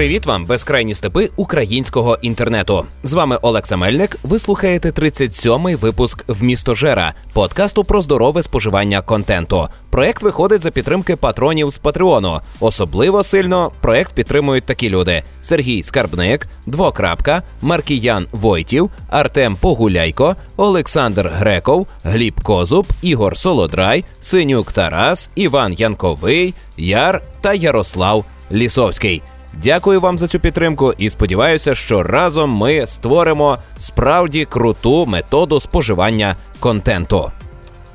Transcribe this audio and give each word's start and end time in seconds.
Привіт 0.00 0.26
вам, 0.26 0.46
безкрайні 0.46 0.94
степи 0.94 1.30
українського 1.36 2.18
інтернету. 2.22 2.86
З 3.02 3.12
вами 3.12 3.36
Олекса 3.36 3.76
Мельник. 3.76 4.16
Ви 4.22 4.38
слухаєте 4.38 4.90
37-й 4.90 5.74
випуск 5.74 6.24
в 6.28 6.42
місто 6.42 6.74
Жера, 6.74 7.14
подкасту 7.32 7.84
про 7.84 8.00
здорове 8.02 8.42
споживання 8.42 9.02
контенту. 9.02 9.68
Проект 9.90 10.22
виходить 10.22 10.60
за 10.60 10.70
підтримки 10.70 11.16
патронів 11.16 11.70
з 11.70 11.78
Патреону. 11.78 12.40
Особливо 12.60 13.22
сильно 13.22 13.72
проект 13.80 14.12
підтримують 14.12 14.64
такі 14.64 14.90
люди: 14.90 15.22
Сергій 15.40 15.82
Скарбник, 15.82 16.46
Двокрапка, 16.66 17.42
Маркіян 17.62 18.26
Войтів, 18.32 18.90
Артем 19.08 19.56
Погуляйко, 19.56 20.36
Олександр 20.56 21.30
Греков, 21.34 21.86
Гліб 22.04 22.40
Козуб, 22.42 22.86
Ігор 23.02 23.36
Солодрай, 23.36 24.04
Синюк 24.20 24.72
Тарас, 24.72 25.30
Іван 25.34 25.72
Янковий, 25.72 26.54
Яр 26.76 27.22
та 27.40 27.54
Ярослав 27.54 28.24
Лісовський. 28.52 29.22
Дякую 29.52 30.00
вам 30.00 30.18
за 30.18 30.26
цю 30.26 30.40
підтримку 30.40 30.94
і 30.98 31.10
сподіваюся, 31.10 31.74
що 31.74 32.02
разом 32.02 32.50
ми 32.50 32.86
створимо 32.86 33.58
справді 33.78 34.44
круту 34.44 35.06
методу 35.06 35.60
споживання 35.60 36.36
контенту. 36.60 37.30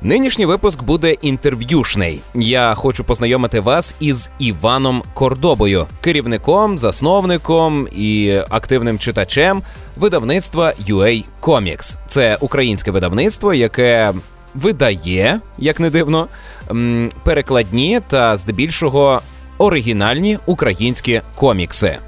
Нинішній 0.02 0.46
випуск 0.46 0.82
буде 0.82 1.12
інтерв'юшний. 1.12 2.20
Я 2.34 2.74
хочу 2.74 3.04
познайомити 3.04 3.60
вас 3.60 3.94
із 4.00 4.30
Іваном 4.38 5.02
Кордобою, 5.14 5.86
керівником, 6.00 6.78
засновником 6.78 7.88
і 7.96 8.40
активним 8.48 8.98
читачем 8.98 9.62
видавництва 9.96 10.72
UA 10.88 11.24
Comics. 11.40 11.96
Це 12.06 12.36
українське 12.40 12.90
видавництво, 12.90 13.54
яке 13.54 14.12
видає, 14.54 15.40
як 15.58 15.80
не 15.80 15.90
дивно, 15.90 16.28
перекладні 17.24 18.00
та 18.08 18.36
здебільшого 18.36 19.20
оригінальні 19.58 20.38
українські 20.46 21.20
комікси. 21.34 21.98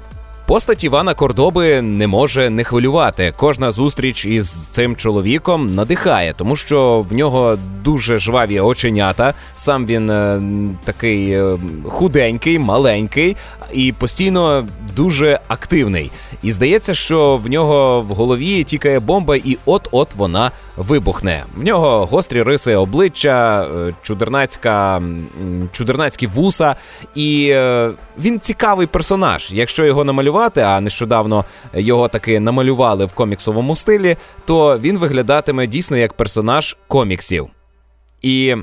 Постать 0.49 0.83
Івана 0.83 1.13
Кордоби 1.13 1.81
не 1.81 2.07
може 2.07 2.49
не 2.49 2.63
хвилювати. 2.63 3.33
Кожна 3.37 3.71
зустріч 3.71 4.25
із 4.25 4.67
цим 4.67 4.95
чоловіком 4.95 5.75
надихає, 5.75 6.33
тому 6.37 6.55
що 6.55 7.05
в 7.09 7.13
нього 7.13 7.57
дуже 7.83 8.19
жваві 8.19 8.59
оченята. 8.59 9.33
Сам 9.55 9.85
він 9.85 10.09
е, 10.09 10.41
такий 10.83 11.31
е, 11.31 11.57
худенький, 11.87 12.59
маленький 12.59 13.37
і 13.73 13.91
постійно 13.91 14.67
дуже 14.95 15.39
активний. 15.47 16.11
І 16.43 16.51
здається, 16.51 16.95
що 16.95 17.37
в 17.37 17.49
нього 17.49 18.01
в 18.01 18.07
голові 18.07 18.63
тікає 18.63 18.99
бомба, 18.99 19.35
і 19.35 19.57
от-от 19.65 20.15
вона 20.15 20.51
вибухне. 20.77 21.43
В 21.55 21.63
нього 21.63 22.05
гострі 22.05 22.43
риси 22.43 22.75
обличчя, 22.75 23.63
е, 23.63 23.95
чудернацька, 24.01 25.01
чудернацькі 25.71 26.27
вуса, 26.27 26.75
і 27.15 27.49
е, 27.51 27.91
він 28.19 28.39
цікавий 28.39 28.87
персонаж. 28.87 29.51
Якщо 29.51 29.85
його 29.85 30.03
намалювати, 30.03 30.61
а 30.61 30.81
нещодавно 30.81 31.45
його 31.73 32.07
таки 32.07 32.39
намалювали 32.39 33.05
в 33.05 33.13
коміксовому 33.13 33.75
стилі, 33.75 34.17
то 34.45 34.79
він 34.79 34.97
виглядатиме 34.97 35.67
дійсно 35.67 35.97
як 35.97 36.13
персонаж 36.13 36.77
коміксів. 36.87 37.47
І 38.21 38.55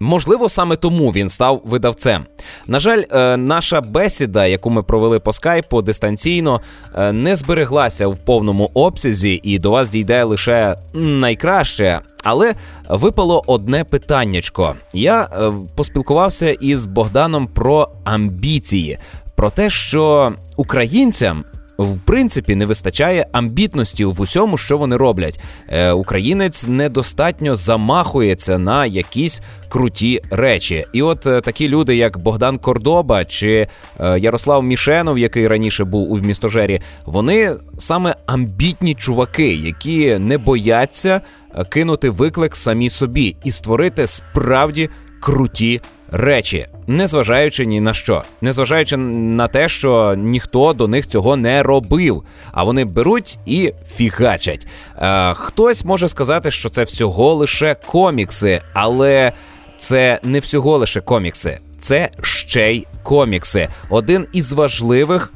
Можливо, 0.00 0.48
саме 0.48 0.76
тому 0.76 1.10
він 1.10 1.28
став 1.28 1.62
видавцем. 1.64 2.24
На 2.66 2.80
жаль, 2.80 3.02
е, 3.10 3.36
наша 3.36 3.80
бесіда, 3.80 4.46
яку 4.46 4.70
ми 4.70 4.82
провели 4.82 5.20
по 5.20 5.32
скайпу 5.32 5.82
дистанційно, 5.82 6.60
е, 6.94 7.12
не 7.12 7.36
збереглася 7.36 8.08
в 8.08 8.18
повному 8.18 8.70
обсязі, 8.74 9.40
і 9.42 9.58
до 9.58 9.70
вас 9.70 9.90
дійде 9.90 10.24
лише 10.24 10.74
найкраще. 10.94 12.00
Але 12.24 12.54
випало 12.88 13.42
одне 13.46 13.84
питаннячко. 13.84 14.74
Я 14.92 15.22
е, 15.22 15.52
поспілкувався 15.76 16.50
із 16.50 16.86
Богданом 16.86 17.46
про 17.46 17.88
амбіції, 18.04 18.98
про 19.36 19.50
те, 19.50 19.70
що 19.70 20.32
українцям 20.56 21.44
в 21.78 21.98
принципі 22.04 22.54
не 22.54 22.66
вистачає 22.66 23.26
амбітності 23.32 24.04
в 24.04 24.20
усьому, 24.20 24.58
що 24.58 24.78
вони 24.78 24.96
роблять. 24.96 25.40
Е, 25.68 25.92
Українець 25.92 26.66
недостатньо 26.66 27.54
замахується 27.54 28.58
на 28.58 28.86
якісь 28.86 29.42
круті 29.68 30.20
речі. 30.30 30.84
І 30.92 31.02
от 31.02 31.26
е, 31.26 31.40
такі 31.40 31.68
люди, 31.68 31.96
як 31.96 32.18
Богдан 32.18 32.58
Кордоба 32.58 33.24
чи 33.24 33.66
е, 34.00 34.18
Ярослав 34.18 34.62
Мішенов, 34.62 35.18
який 35.18 35.48
раніше 35.48 35.84
був 35.84 36.12
у 36.12 36.18
містожері, 36.18 36.80
вони 37.06 37.56
саме 37.78 38.14
амбітні 38.26 38.94
чуваки, 38.94 39.54
які 39.54 40.18
не 40.18 40.38
бояться 40.38 41.20
е, 41.54 41.64
кинути 41.64 42.10
виклик 42.10 42.56
самі 42.56 42.90
собі 42.90 43.36
і 43.44 43.50
створити 43.50 44.06
справді 44.06 44.90
круті 45.20 45.80
речі, 46.10 46.66
незважаючи 46.86 47.66
ні 47.66 47.80
на 47.80 47.94
що, 47.94 48.22
незважаючи 48.40 48.96
на 48.96 49.48
те, 49.48 49.68
що 49.68 50.14
ніхто 50.18 50.72
до 50.72 50.88
них 50.88 51.06
цього 51.06 51.36
не 51.36 51.62
робив, 51.62 52.22
а 52.52 52.64
вони 52.64 52.84
беруть 52.84 53.38
і 53.46 53.72
фігачать. 53.96 54.66
Е, 54.98 55.34
Хтось 55.34 55.84
може 55.84 56.08
сказати, 56.08 56.50
що 56.50 56.68
це 56.68 56.84
всього 56.84 57.34
лише 57.34 57.76
комікси, 57.86 58.60
але 58.74 59.32
це 59.78 60.20
не 60.22 60.38
всього 60.38 60.78
лише 60.78 61.00
комікси, 61.00 61.58
це 61.78 62.08
ще 62.22 62.72
й 62.72 62.86
комікси. 63.02 63.68
Один 63.90 64.26
із 64.32 64.52
важливих 64.52 65.32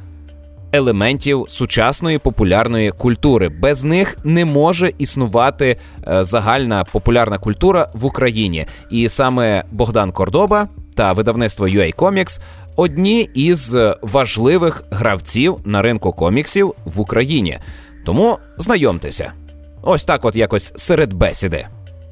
елементів 0.73 1.45
сучасної 1.49 2.19
популярної 2.19 2.91
культури. 2.91 3.49
Без 3.49 3.85
них 3.85 4.17
не 4.25 4.45
може 4.45 4.93
існувати 4.99 5.77
е, 6.09 6.25
загальна 6.25 6.85
популярна 6.85 7.39
культура 7.39 7.87
в 7.95 8.05
Україні. 8.05 8.67
І 8.91 9.09
саме 9.09 9.65
Богдан 9.71 10.13
Кордоба 10.13 10.69
та 10.99 11.13
видавництво 11.13 11.67
UA 11.67 11.95
Comics 11.95 12.41
одні 12.77 13.31
із 13.35 13.77
важливих 14.03 14.85
гравців 14.91 15.57
на 15.65 15.83
ринку 15.83 16.13
коміксів 16.13 16.75
в 16.85 17.01
Україні. 17.01 17.59
Тому 18.05 18.39
знайомтеся, 18.57 19.33
ось 19.83 20.05
так, 20.05 20.25
от 20.25 20.37
якось 20.37 20.73
серед 20.77 21.15
бесіди. 21.15 21.67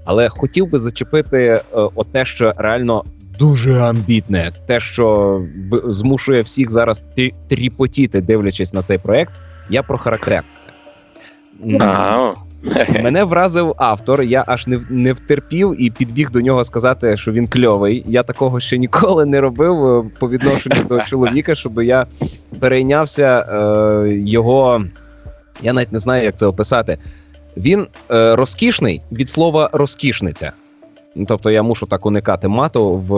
Але 0.05 0.29
хотів 0.29 0.71
би 0.71 0.79
зачепити 0.79 1.39
е, 1.39 1.63
от 1.73 2.13
те, 2.13 2.25
що 2.25 2.53
реально 2.57 3.05
дуже 3.39 3.81
амбітне, 3.81 4.53
те, 4.67 4.81
що 4.81 5.41
змушує 5.85 6.43
всіх 6.43 6.71
зараз 6.71 7.03
тріпотіти, 7.49 8.21
дивлячись 8.21 8.73
на 8.73 8.83
цей 8.83 8.99
проект. 8.99 9.33
Я 9.71 9.83
про 9.83 9.99
характер. 9.99 10.45
Мене 13.03 13.25
вразив 13.25 13.75
автор. 13.77 14.23
Я 14.23 14.45
аж 14.47 14.67
не 14.67 14.81
не 14.91 15.13
втерпів 15.13 15.83
і 15.83 15.91
підбіг 15.91 16.31
до 16.31 16.41
нього 16.41 16.65
сказати, 16.65 17.17
що 17.17 17.33
він 17.33 17.49
кльовий. 17.49 18.05
Я 18.07 18.23
такого 18.23 18.61
ще 18.61 18.79
ніколи 18.79 19.27
не 19.27 19.41
робив 19.41 19.87
е, 19.87 20.11
по 20.21 20.29
відношенню 20.29 20.85
до 20.89 21.01
чоловіка, 21.07 21.55
щоб 21.55 21.83
я 21.83 22.07
перейнявся 22.61 23.45
е, 23.49 24.05
його. 24.09 24.85
Я 25.63 25.73
навіть 25.73 25.93
не 25.93 25.99
знаю, 25.99 26.25
як 26.25 26.39
це 26.39 26.47
описати. 26.47 26.99
Він 27.57 27.87
е, 28.11 28.37
розкішний 28.37 29.01
від 29.13 29.31
слова 29.31 29.71
розкішниця. 29.73 30.53
Ну, 31.17 31.25
тобто 31.29 31.51
я 31.51 31.63
мушу 31.63 31.87
так 31.87 32.07
уникати 32.07 32.49
мату 32.49 32.93
в 32.97 33.15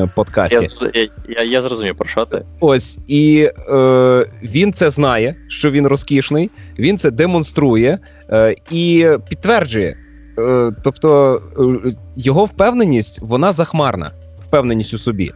е, 0.00 0.10
подкасті. 0.14 0.68
Я 0.94 1.08
я, 1.28 1.42
я 1.42 1.62
зрозумів, 1.62 1.96
про 1.96 2.08
що 2.08 2.24
ти. 2.24 2.42
Ось 2.60 2.98
і 3.06 3.50
е, 3.68 4.26
він 4.42 4.72
це 4.72 4.90
знає, 4.90 5.36
що 5.48 5.70
він 5.70 5.86
розкішний, 5.86 6.50
він 6.78 6.98
це 6.98 7.10
демонструє 7.10 7.98
е, 8.30 8.54
і 8.70 9.08
підтверджує. 9.28 9.96
Е, 10.38 10.72
тобто 10.84 11.42
е, 11.86 11.92
його 12.16 12.44
впевненість, 12.44 13.20
вона 13.22 13.52
захмарна, 13.52 14.10
впевненість 14.38 14.94
у 14.94 14.98
собі. 14.98 15.30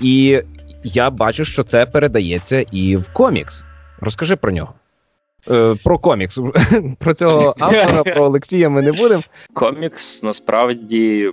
І 0.00 0.42
я 0.84 1.10
бачу, 1.10 1.44
що 1.44 1.62
це 1.62 1.86
передається 1.86 2.64
і 2.72 2.96
в 2.96 3.12
комікс. 3.12 3.64
Розкажи 4.00 4.36
про 4.36 4.52
нього. 4.52 4.74
Е, 5.50 5.74
про 5.84 5.98
комікс. 5.98 6.38
Про 6.98 7.14
цього 7.14 7.54
автора, 7.58 8.02
про 8.02 8.24
Олексія 8.24 8.68
ми 8.68 8.82
не 8.82 8.92
будемо. 8.92 9.22
Комікс 9.52 10.22
насправді 10.22 11.32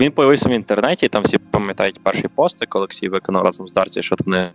він 0.00 0.10
появився 0.10 0.48
в 0.48 0.52
інтернеті, 0.52 1.08
там 1.08 1.22
всі 1.22 1.38
пам'ятають 1.38 2.00
перший 2.02 2.30
пост, 2.34 2.58
як 2.60 2.76
Олексій 2.76 3.08
виконав 3.08 3.44
разом 3.44 3.68
з 3.68 3.72
Дарці, 3.72 4.02
що 4.02 4.16
вони 4.26 4.50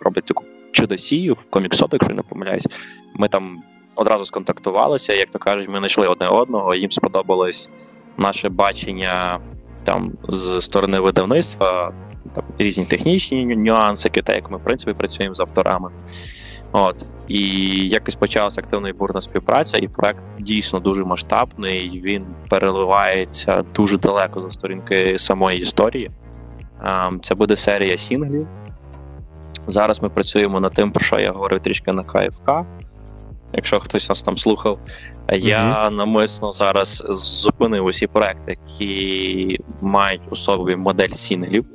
роблять 0.00 0.24
таку 0.24 0.44
чудосію 0.72 1.34
в 1.34 1.50
коміксоту, 1.50 1.96
якщо 1.96 2.14
не 2.14 2.22
помиляюсь. 2.22 2.66
Ми 3.14 3.28
там 3.28 3.62
одразу 3.94 4.24
сконтактувалися, 4.24 5.12
як 5.12 5.30
то 5.30 5.38
кажуть, 5.38 5.68
ми 5.68 5.78
знайшли 5.78 6.06
одне 6.08 6.28
одного, 6.28 6.74
їм 6.74 6.90
сподобалось 6.90 7.70
наше 8.18 8.48
бачення 8.48 9.40
там 9.84 10.12
з 10.28 10.60
сторони 10.60 11.00
видавництва, 11.00 11.92
там 12.34 12.44
різні 12.58 12.84
технічні 12.84 13.44
нюанси, 13.44 14.08
те, 14.08 14.34
як 14.34 14.50
ми 14.50 14.56
в 14.56 14.64
принципі 14.64 14.92
працюємо 14.98 15.34
з 15.34 15.40
авторами. 15.40 15.90
От 16.76 17.04
і 17.28 17.38
якось 17.88 18.14
почалася 18.14 18.60
активна 18.60 18.88
і 18.88 18.92
бурна 18.92 19.20
співпраця, 19.20 19.78
і 19.78 19.88
проект 19.88 20.18
дійсно 20.38 20.80
дуже 20.80 21.04
масштабний. 21.04 22.00
Він 22.04 22.26
переливається 22.48 23.64
дуже 23.74 23.98
далеко 23.98 24.40
за 24.40 24.50
сторінки 24.50 25.18
самої 25.18 25.60
історії. 25.60 26.10
Це 27.22 27.34
буде 27.34 27.56
серія 27.56 27.96
сінглів. 27.96 28.46
Зараз 29.66 30.02
ми 30.02 30.08
працюємо 30.08 30.60
над 30.60 30.74
тим, 30.74 30.92
про 30.92 31.04
що 31.04 31.18
я 31.18 31.32
говорив 31.32 31.60
трішки 31.60 31.92
на 31.92 32.02
КФК. 32.02 32.50
Якщо 33.52 33.80
хтось 33.80 34.08
нас 34.08 34.22
там 34.22 34.36
слухав, 34.36 34.78
я 35.32 35.62
mm-hmm. 35.62 35.90
намисно 35.90 36.52
зараз 36.52 37.04
зупинив 37.08 37.84
усі 37.84 38.06
проекти, 38.06 38.58
які 38.66 39.60
мають 39.80 40.22
у 40.30 40.36
собі 40.36 40.76
модель 40.76 41.08
сінглів, 41.08 41.66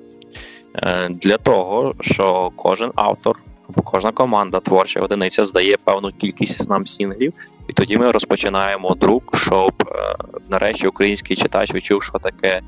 е, 0.75 1.09
для 1.09 1.37
того, 1.37 1.95
що 2.01 2.51
кожен 2.55 2.91
автор 2.95 3.39
або 3.69 3.81
кожна 3.81 4.11
команда 4.11 4.59
творча 4.59 4.99
одиниця 4.99 5.45
здає 5.45 5.77
певну 5.83 6.11
кількість 6.11 6.69
нам 6.69 6.85
сінглів, 6.85 7.33
і 7.67 7.73
тоді 7.73 7.97
ми 7.97 8.11
розпочинаємо 8.11 8.95
друк, 8.95 9.37
щоб 9.37 9.73
е, 9.87 10.15
нарешті 10.49 10.87
український 10.87 11.37
читач 11.37 11.73
відчув, 11.73 12.03
що 12.03 12.19
таке 12.19 12.47
е, 12.57 12.61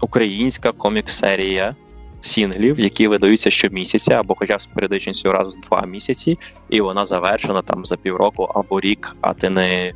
українська 0.00 0.72
комік-серія 0.72 1.74
сінглів, 2.20 2.80
які 2.80 3.08
видаються 3.08 3.50
щомісяця, 3.50 4.14
або 4.14 4.34
хоча 4.34 4.56
б 4.56 4.60
з 4.60 4.66
періодичністю 4.66 5.32
раз 5.32 5.56
в 5.56 5.60
два 5.60 5.86
місяці, 5.86 6.38
і 6.68 6.80
вона 6.80 7.06
завершена 7.06 7.62
там 7.62 7.86
за 7.86 7.96
півроку 7.96 8.42
або 8.42 8.80
рік, 8.80 9.16
а 9.20 9.34
ти 9.34 9.50
не 9.50 9.92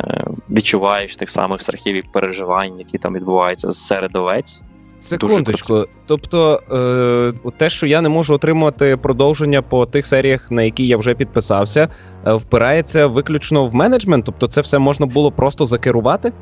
е, 0.00 0.24
відчуваєш 0.50 1.16
тих 1.16 1.30
самих 1.30 1.62
страхів 1.62 1.96
і 1.96 2.02
переживань, 2.02 2.78
які 2.78 2.98
там 2.98 3.14
відбуваються 3.14 3.70
серед 3.70 4.16
овець. 4.16 4.60
Секундочку, 5.00 5.86
тобто 6.06 6.62
е, 7.44 7.50
те, 7.56 7.70
що 7.70 7.86
я 7.86 8.00
не 8.00 8.08
можу 8.08 8.34
отримати 8.34 8.96
продовження 8.96 9.62
по 9.62 9.86
тих 9.86 10.06
серіях, 10.06 10.50
на 10.50 10.62
які 10.62 10.86
я 10.86 10.96
вже 10.96 11.14
підписався, 11.14 11.88
е, 12.26 12.32
впирається 12.32 13.06
виключно 13.06 13.66
в 13.66 13.74
менеджмент, 13.74 14.24
тобто 14.24 14.46
це 14.46 14.60
все 14.60 14.78
можна 14.78 15.06
було 15.06 15.32
просто 15.32 15.66
закерувати? 15.66 16.32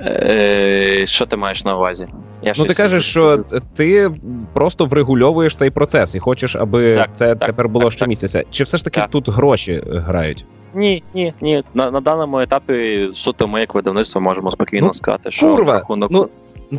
Е, 0.00 1.02
Що 1.06 1.26
ти 1.26 1.36
маєш 1.36 1.64
на 1.64 1.76
увазі? 1.76 2.06
Я 2.42 2.52
ну, 2.58 2.64
ти 2.64 2.74
кажеш, 2.74 3.04
що 3.04 3.44
ти 3.76 4.10
просто 4.52 4.84
врегульовуєш 4.86 5.56
цей 5.56 5.70
процес 5.70 6.14
і 6.14 6.18
хочеш, 6.18 6.56
аби 6.56 6.96
так, 6.96 7.10
це 7.14 7.34
так, 7.34 7.46
тепер 7.48 7.68
було 7.68 7.84
так, 7.84 7.92
щомісяця. 7.92 8.42
Чи 8.50 8.64
все 8.64 8.76
ж 8.76 8.84
таки 8.84 9.02
тут 9.10 9.28
гроші 9.28 9.82
грають? 9.86 10.44
Ні, 10.74 11.02
ні, 11.14 11.32
ні. 11.40 11.62
На 11.74 11.90
на 11.90 12.00
даному 12.00 12.40
етапі 12.40 13.08
суто 13.14 13.48
ми, 13.48 13.60
як 13.60 13.74
видавництво, 13.74 14.20
можемо 14.20 14.50
спокійно 14.50 14.86
ну, 14.86 14.92
сказати, 14.92 15.30
що 15.30 15.56
курва, 15.56 15.72
рахунок. 15.72 16.10
Ну, 16.10 16.28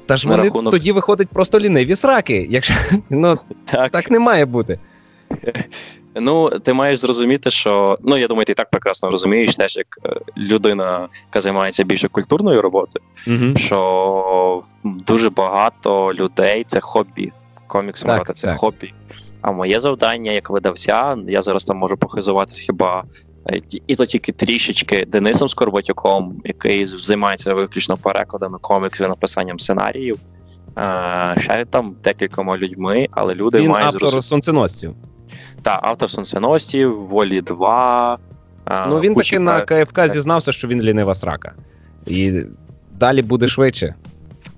та 0.06 0.18
ж 0.18 0.30
вони 0.30 0.44
рахунок... 0.44 0.72
тоді 0.72 0.92
виходить 0.92 1.28
просто 1.28 1.60
ліниві 1.60 1.96
сраки. 1.96 2.48
Якщо 2.50 2.74
ну 3.10 3.34
так. 3.66 3.92
так 3.92 4.12
не 4.12 4.20
має 4.20 4.46
бути. 4.46 4.80
Ну, 6.20 6.50
ти 6.50 6.74
маєш 6.74 7.00
зрозуміти, 7.00 7.52
що 7.52 7.98
ну 8.04 8.18
я 8.18 8.28
думаю, 8.28 8.46
ти 8.46 8.54
так 8.54 8.70
прекрасно 8.70 9.12
розумієш, 9.12 9.56
теж 9.56 9.78
як 9.78 9.88
е, 10.06 10.20
людина, 10.38 11.08
яка 11.28 11.42
займається 11.42 11.84
більше 11.84 12.08
культурною 12.08 12.62
роботою, 12.62 13.06
uh 13.28 13.58
що 13.58 14.62
дуже 14.84 15.30
багато 15.30 16.14
людей 16.14 16.64
це 16.68 16.80
хобі. 16.80 17.32
Комікс 17.68 18.06
мовити 18.06 18.34
це 18.34 18.48
так. 18.48 18.58
хобі. 18.58 18.94
А 19.42 19.52
моє 19.52 19.80
завдання 19.80 20.32
як 20.32 20.50
видавця, 20.50 21.18
я 21.28 21.42
зараз 21.42 21.64
там 21.64 21.78
можу 21.78 21.98
похизуватися 21.98 22.62
хіба 22.62 23.04
і 23.88 23.96
то 23.96 24.06
тільки 24.06 24.32
трішечки 24.32 25.06
Денисом 25.08 25.50
Скорботюком, 25.50 26.42
який 26.46 26.86
займається 26.86 27.54
виключно 27.54 27.98
перекладами 27.98 28.58
коміксів, 28.62 29.08
написанням 29.08 29.60
сценаріїв. 29.60 30.20
Ще 31.38 31.66
там 31.70 31.96
декількома 32.04 32.58
людьми, 32.58 33.08
але 33.12 33.36
люди 33.36 33.60
Він 33.60 33.70
мають 33.70 33.86
автор 33.86 34.02
зрозум... 34.02 34.22
сонценосців. 34.22 34.96
Так, 35.62 35.80
автор 35.84 36.10
сонценосців, 36.10 37.08
волі 37.08 37.42
2. 37.42 38.18
Ну 38.88 39.00
він 39.00 39.16
таки 39.16 39.40
на 39.40 39.62
КФК 39.62 40.08
зізнався, 40.08 40.52
що 40.52 40.68
він 40.68 40.82
лінива 40.82 41.16
срака. 41.16 41.54
І 42.06 42.42
далі 42.92 43.22
буде 43.22 43.48
швидше. 43.48 43.96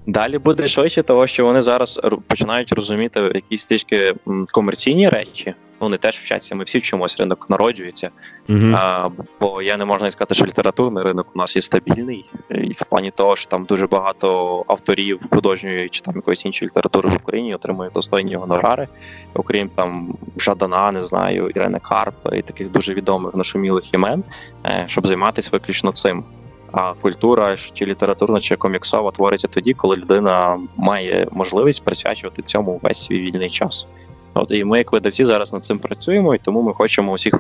Далі 0.08 0.38
буде 0.38 0.68
швидше, 0.68 1.04
того 1.04 1.28
що 1.28 1.46
вони 1.46 1.62
зараз 1.62 2.00
починають 2.28 2.72
розуміти 2.72 3.32
якісь 3.36 3.66
трішки 3.66 4.14
комерційні 4.52 5.10
речі. 5.10 5.54
Вони 5.80 5.98
теж 5.98 6.16
вчаться. 6.16 6.56
Ми 6.56 6.64
всі 6.64 6.80
вчимося, 6.80 7.16
ринок 7.20 7.50
народжується. 7.50 8.10
Uh-huh. 8.50 8.76
А, 8.76 9.10
Бо 9.40 9.62
я 9.62 9.78
не 9.78 9.86
можна 9.86 10.12
сказати, 10.12 10.36
що 10.36 10.46
літературний 10.46 11.04
ринок 11.04 11.28
у 11.36 11.38
нас 11.38 11.56
є 11.56 11.62
стабільний, 11.62 12.30
і 12.50 12.74
в 12.74 12.84
плані 12.90 13.12
того, 13.12 13.36
що 13.36 13.50
там 13.50 13.66
дуже 13.66 13.88
багато 13.88 14.64
авторів 14.68 15.20
художньої 15.32 15.90
чи 15.90 16.02
там 16.02 16.16
якоїсь 16.16 16.46
іншої 16.46 16.70
літератури 16.70 17.10
в 17.10 17.16
Україні 17.16 17.56
отримують 17.56 17.94
достойні 17.94 18.36
гонорари, 18.36 18.88
окрім 19.34 19.70
там 19.70 20.18
Жадана, 20.38 20.92
не 20.92 21.06
знаю, 21.06 21.50
Ірени 21.50 21.80
Карп 21.80 22.16
і 22.34 22.42
таких 22.42 22.72
дуже 22.72 22.94
відомих 22.94 23.36
нашумілих 23.36 23.94
імен, 23.94 24.24
е, 24.66 24.86
щоб 24.88 25.08
займатися 25.08 25.50
виключно 25.52 25.92
цим. 25.92 26.24
А 26.72 26.94
культура 26.94 27.58
чи 27.74 27.86
літературна, 27.86 28.40
чи 28.40 28.56
коміксова 28.56 29.12
твориться 29.12 29.48
тоді, 29.48 29.74
коли 29.74 29.96
людина 29.96 30.60
має 30.78 31.28
можливість 31.32 31.84
присвячувати 31.84 32.42
цьому 32.42 32.80
весь 32.84 33.06
свій 33.06 33.20
вільний 33.20 33.50
час. 33.50 33.88
От 34.34 34.52
і 34.52 34.64
ми, 34.64 34.78
як 34.78 34.92
видавці, 34.92 35.26
зараз 35.26 35.54
над 35.54 35.66
цим 35.66 35.80
працюємо, 35.80 36.36
і 36.36 36.38
тому 36.38 36.62
ми 36.62 36.74
хочемо 36.74 37.12
усіх. 37.12 37.34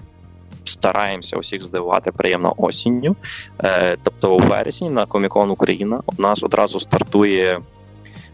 Стараємося 0.64 1.38
усіх 1.38 1.64
здивувати 1.64 2.12
приємно 2.12 2.54
осінню. 2.58 3.16
Е, 3.64 3.98
Тобто, 4.04 4.36
у 4.36 4.40
вересні 4.40 4.90
на 4.90 5.06
Комікон 5.06 5.50
Україна 5.50 6.02
у 6.06 6.22
нас 6.22 6.44
одразу 6.44 6.80
стартує 6.80 7.60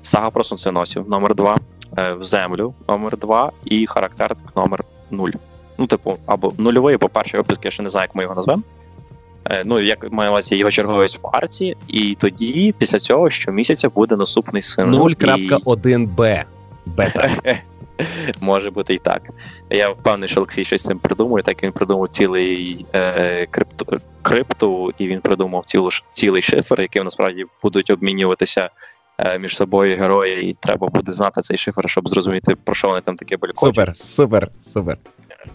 сага 0.01 0.29
про 0.29 0.43
сонценосів 0.43 1.09
номер 1.09 1.35
2 1.35 1.57
е, 1.97 2.13
в 2.13 2.23
землю 2.23 2.73
номер 2.87 3.17
2 3.17 3.51
і 3.65 3.87
характерник 3.87 4.55
номер 4.55 4.83
0 5.11 5.29
Ну, 5.77 5.87
типу, 5.87 6.17
або 6.25 6.53
нульовий, 6.57 6.95
або 6.95 7.09
перший 7.09 7.39
випуск, 7.39 7.65
я 7.65 7.71
ще 7.71 7.83
не 7.83 7.89
знаю, 7.89 8.03
як 8.03 8.15
ми 8.15 8.23
його 8.23 8.35
назвемо. 8.35 8.61
Е, 9.45 9.63
ну, 9.65 9.79
як 9.79 10.11
маю 10.11 10.31
увазі 10.31 10.55
його 10.55 10.71
черговість 10.71 11.23
в 11.23 11.27
арці, 11.31 11.75
і 11.87 12.17
тоді, 12.19 12.73
після 12.77 12.99
цього, 12.99 13.29
щомісяця 13.29 13.89
буде 13.89 14.15
наступний 14.15 14.61
сингл. 14.61 15.07
0.1b. 15.07 16.43
Бета. 16.85 17.31
Може 18.41 18.71
бути 18.71 18.93
і 18.93 18.97
так. 18.97 19.21
Я 19.69 19.89
впевнений, 19.89 20.29
що 20.29 20.39
Олексій 20.39 20.63
щось 20.63 20.83
цим 20.83 20.99
придумує, 20.99 21.43
так 21.43 21.63
він 21.63 21.71
придумав 21.71 22.07
цілий 22.07 22.85
е, 22.93 23.45
крипту, 23.45 23.99
крипту, 24.21 24.91
і 24.97 25.07
він 25.07 25.21
придумав 25.21 25.65
цілу, 25.65 25.89
цілий 26.11 26.41
шифр, 26.41 26.81
яким 26.81 27.03
насправді 27.03 27.45
будуть 27.63 27.89
обмінюватися 27.89 28.69
е, 29.17 29.39
між 29.39 29.55
собою 29.55 29.97
герої, 29.97 30.49
і 30.49 30.57
треба 30.59 30.87
буде 30.87 31.11
знати 31.11 31.41
цей 31.41 31.57
шифр, 31.57 31.89
щоб 31.89 32.09
зрозуміти, 32.09 32.55
про 32.63 32.75
що 32.75 32.87
вони 32.87 33.01
там 33.01 33.15
таке 33.15 33.37
балькочуть. 33.37 33.75
Супер, 33.75 33.97
супер, 33.97 34.51
супер. 34.59 34.97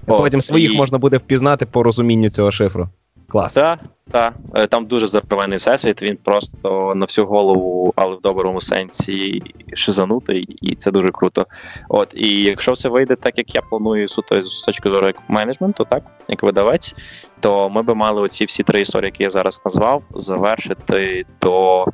От, 0.06 0.18
Потім 0.18 0.42
своїх 0.42 0.74
і... 0.74 0.76
можна 0.76 0.98
буде 0.98 1.16
впізнати 1.16 1.66
по 1.66 1.82
розумінню 1.82 2.28
цього 2.28 2.50
шифру. 2.50 2.88
Клас. 3.30 3.54
Так, 3.54 3.78
так. 4.10 4.34
Е, 4.54 4.66
там 4.66 4.86
дуже 4.86 5.06
здоровений 5.06 5.58
всесвіт, 5.58 6.02
він 6.02 6.16
просто 6.16 6.92
на 6.96 7.06
всю 7.06 7.26
голову, 7.26 7.92
але 7.96 8.16
в 8.16 8.20
доброму 8.20 8.60
сенсі 8.60 9.42
шизанутий, 9.74 10.42
і 10.62 10.74
це 10.74 10.90
дуже 10.90 11.10
круто. 11.10 11.46
От, 11.88 12.08
І 12.14 12.42
якщо 12.42 12.72
все 12.72 12.88
вийде 12.88 13.16
так, 13.16 13.38
як 13.38 13.54
я 13.54 13.62
планую 13.62 14.08
суто 14.08 14.42
з 14.42 14.62
точки 14.62 14.90
зору 14.90 15.06
як 15.06 15.16
менеджменту, 15.28 15.86
так, 15.90 16.02
як 16.28 16.42
видавець, 16.42 16.94
то 17.40 17.70
ми 17.70 17.82
би 17.82 17.94
мали 17.94 18.22
оці 18.22 18.44
всі 18.44 18.62
три 18.62 18.80
історії, 18.80 19.06
які 19.06 19.22
я 19.22 19.30
зараз 19.30 19.60
назвав, 19.64 20.02
завершити 20.14 21.24
до 21.40 21.86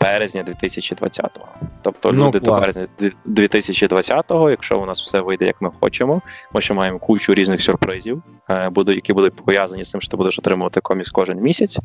березня 0.00 0.42
2020-го. 0.42 1.48
Тобто 1.82 2.12
ну, 2.12 2.26
люди 2.26 2.40
клас. 2.40 2.44
до 2.44 2.60
березня 2.60 2.86
2020-го, 3.26 4.50
якщо 4.50 4.80
у 4.80 4.86
нас 4.86 5.02
все 5.02 5.20
вийде, 5.20 5.46
як 5.46 5.62
ми 5.62 5.70
хочемо, 5.80 6.22
ми 6.52 6.60
ще 6.60 6.74
маємо 6.74 6.98
кучу 6.98 7.34
різних 7.34 7.62
сюрпризів, 7.62 8.22
е, 8.50 8.70
які 8.86 9.12
будуть 9.12 9.34
пов'язані 9.34 9.84
з 9.84 9.90
тим, 9.90 10.00
що 10.00 10.10
ти 10.10 10.16
будеш 10.16 10.38
отримувати 10.38 10.80
комікс 10.80 11.10
кожен 11.10 11.40
місяць. 11.40 11.78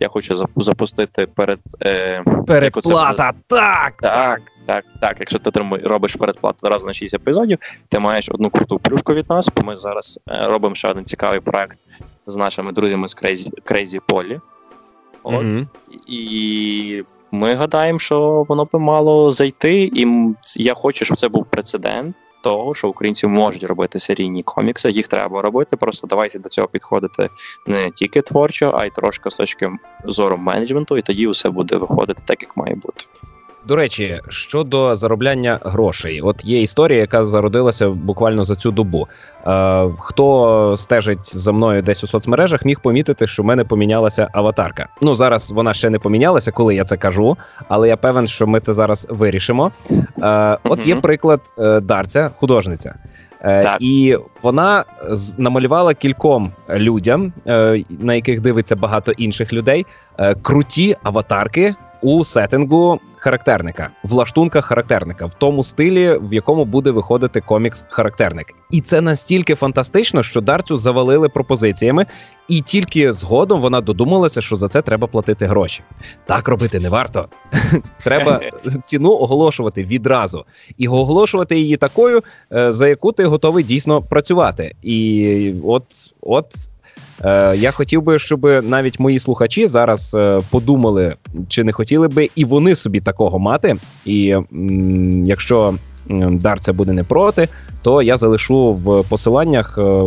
Я 0.00 0.08
хочу 0.08 0.46
запустити 0.56 1.26
перед 1.26 1.58
е, 1.82 2.24
передплата. 2.46 3.32
Так, 3.46 3.94
так, 4.00 4.40
так, 4.66 4.84
так. 5.00 5.16
Якщо 5.20 5.38
ти 5.38 5.60
робиш 5.84 6.16
передплату 6.16 6.68
раз 6.68 6.84
на 6.84 6.92
6 6.92 7.14
епізодів, 7.14 7.58
ти 7.88 7.98
маєш 7.98 8.28
одну 8.28 8.50
круту 8.50 8.78
плюшку 8.78 9.14
від 9.14 9.30
нас. 9.30 9.50
Бо 9.56 9.62
ми 9.62 9.76
зараз 9.76 10.20
е, 10.28 10.46
робимо 10.46 10.74
ще 10.74 10.88
один 10.88 11.04
цікавий 11.04 11.40
проект 11.40 11.78
з 12.26 12.36
нашими 12.36 12.72
друзями 12.72 13.08
з 13.08 13.16
Crazy, 13.16 13.50
Crazy 13.72 14.00
Polly. 14.08 14.40
От. 15.22 15.34
Mm-hmm. 15.34 15.66
І 16.06 17.04
ми 17.32 17.54
гадаємо, 17.54 17.98
що 17.98 18.46
воно 18.48 18.68
би 18.72 18.78
мало 18.78 19.32
зайти, 19.32 19.90
і 19.94 20.06
я 20.56 20.74
хочу, 20.74 21.04
щоб 21.04 21.18
це 21.18 21.28
був 21.28 21.46
прецедент 21.46 22.16
того, 22.42 22.74
що 22.74 22.88
українці 22.88 23.26
можуть 23.26 23.64
робити 23.64 23.98
серійні 23.98 24.42
комікси. 24.42 24.90
Їх 24.90 25.08
треба 25.08 25.42
робити. 25.42 25.76
Просто 25.76 26.06
давайте 26.06 26.38
до 26.38 26.48
цього 26.48 26.68
підходити 26.68 27.28
не 27.66 27.90
тільки 27.90 28.22
творчо, 28.22 28.72
а 28.74 28.86
й 28.86 28.90
трошки 28.90 29.30
з 29.30 29.34
точки 29.34 29.70
зору 30.04 30.36
менеджменту, 30.36 30.98
і 30.98 31.02
тоді 31.02 31.26
все 31.28 31.50
буде 31.50 31.76
виходити 31.76 32.22
так, 32.26 32.42
як 32.42 32.56
має 32.56 32.74
бути. 32.74 33.04
До 33.66 33.76
речі, 33.76 34.20
щодо 34.28 34.96
заробляння 34.96 35.58
грошей, 35.62 36.20
от 36.20 36.44
є 36.44 36.62
історія, 36.62 36.98
яка 36.98 37.26
зародилася 37.26 37.88
буквально 37.88 38.44
за 38.44 38.56
цю 38.56 38.70
добу. 38.70 39.08
Е, 39.46 39.88
Хто 39.98 40.74
стежить 40.78 41.36
за 41.36 41.52
мною 41.52 41.82
десь 41.82 42.04
у 42.04 42.06
соцмережах, 42.06 42.64
міг 42.64 42.80
помітити, 42.80 43.26
що 43.26 43.42
в 43.42 43.46
мене 43.46 43.64
помінялася 43.64 44.28
аватарка. 44.32 44.88
Ну 45.02 45.14
зараз 45.14 45.50
вона 45.50 45.74
ще 45.74 45.90
не 45.90 45.98
помінялася, 45.98 46.52
коли 46.52 46.74
я 46.74 46.84
це 46.84 46.96
кажу, 46.96 47.36
але 47.68 47.88
я 47.88 47.96
певен, 47.96 48.28
що 48.28 48.46
ми 48.46 48.60
це 48.60 48.72
зараз 48.72 49.06
вирішимо. 49.10 49.72
Е, 50.22 50.58
От 50.64 50.86
є 50.86 50.96
приклад 50.96 51.40
е, 51.58 51.80
Дарця, 51.80 52.30
художниця. 52.36 52.94
Е, 53.42 53.62
так. 53.62 53.76
І 53.80 54.16
вона 54.42 54.84
намалювала 55.38 55.94
кільком 55.94 56.52
людям, 56.70 57.32
е, 57.46 57.84
на 57.90 58.14
яких 58.14 58.40
дивиться 58.40 58.76
багато 58.76 59.12
інших 59.12 59.52
людей, 59.52 59.86
е, 60.18 60.34
круті 60.34 60.96
аватарки 61.02 61.74
у 62.02 62.24
сеттингу 62.24 63.00
характерника, 63.22 63.90
в 64.02 64.12
лаштунках 64.12 64.64
характерника, 64.64 65.26
в 65.26 65.34
тому 65.34 65.64
стилі, 65.64 66.18
в 66.22 66.32
якому 66.34 66.64
буде 66.64 66.90
виходити 66.90 67.40
комікс-характерник. 67.40 68.46
І 68.70 68.80
це 68.80 69.00
настільки 69.00 69.54
фантастично, 69.54 70.22
що 70.22 70.40
Дарцю 70.40 70.76
завалили 70.76 71.28
пропозиціями, 71.28 72.06
і 72.48 72.60
тільки 72.60 73.12
згодом 73.12 73.60
вона 73.60 73.80
додумалася, 73.80 74.40
що 74.40 74.56
за 74.56 74.68
це 74.68 74.82
треба 74.82 75.06
платити 75.06 75.46
гроші. 75.46 75.82
Так 76.26 76.48
робити 76.48 76.80
не 76.80 76.88
варто. 76.88 77.28
Треба 78.02 78.40
ціну 78.84 79.10
оголошувати 79.10 79.84
відразу 79.84 80.44
і 80.78 80.88
оголошувати 80.88 81.58
її 81.58 81.76
такою, 81.76 82.22
е, 82.52 82.72
за 82.72 82.88
яку 82.88 83.12
ти 83.12 83.24
готовий 83.24 83.64
дійсно 83.64 84.02
працювати. 84.02 84.74
І 84.82 85.54
от, 85.64 85.84
от. 86.20 86.46
Е, 87.24 87.56
я 87.56 87.70
хотів 87.70 88.02
би, 88.02 88.18
щоб 88.18 88.44
навіть 88.44 89.00
мої 89.00 89.18
слухачі 89.18 89.66
зараз 89.66 90.14
е, 90.14 90.40
подумали, 90.50 91.16
чи 91.48 91.64
не 91.64 91.72
хотіли 91.72 92.08
би 92.08 92.30
і 92.34 92.44
вони 92.44 92.74
собі 92.74 93.00
такого 93.00 93.38
мати. 93.38 93.76
І 94.04 94.36
якщо 95.24 95.74
Дарця 96.30 96.72
буде 96.72 96.92
не 96.92 97.04
проти, 97.04 97.48
то 97.82 98.02
я 98.02 98.16
залишу 98.16 98.72
в 98.72 99.08
посиланнях 99.08 99.78
е, 99.78 100.02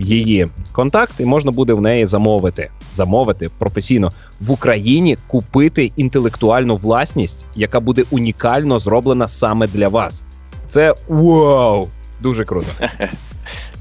її 0.00 0.48
контакт, 0.72 1.20
і 1.20 1.24
можна 1.24 1.50
буде 1.50 1.72
в 1.72 1.80
неї 1.80 2.06
замовити, 2.06 2.70
замовити 2.94 3.50
професійно 3.58 4.10
в 4.40 4.50
Україні 4.50 5.16
купити 5.26 5.92
інтелектуальну 5.96 6.76
власність, 6.76 7.46
яка 7.56 7.80
буде 7.80 8.04
унікально 8.10 8.78
зроблена 8.78 9.28
саме 9.28 9.66
для 9.66 9.88
вас. 9.88 10.22
Це 10.68 10.94
вау! 11.08 11.88
Дуже 12.20 12.44
круто. 12.44 12.68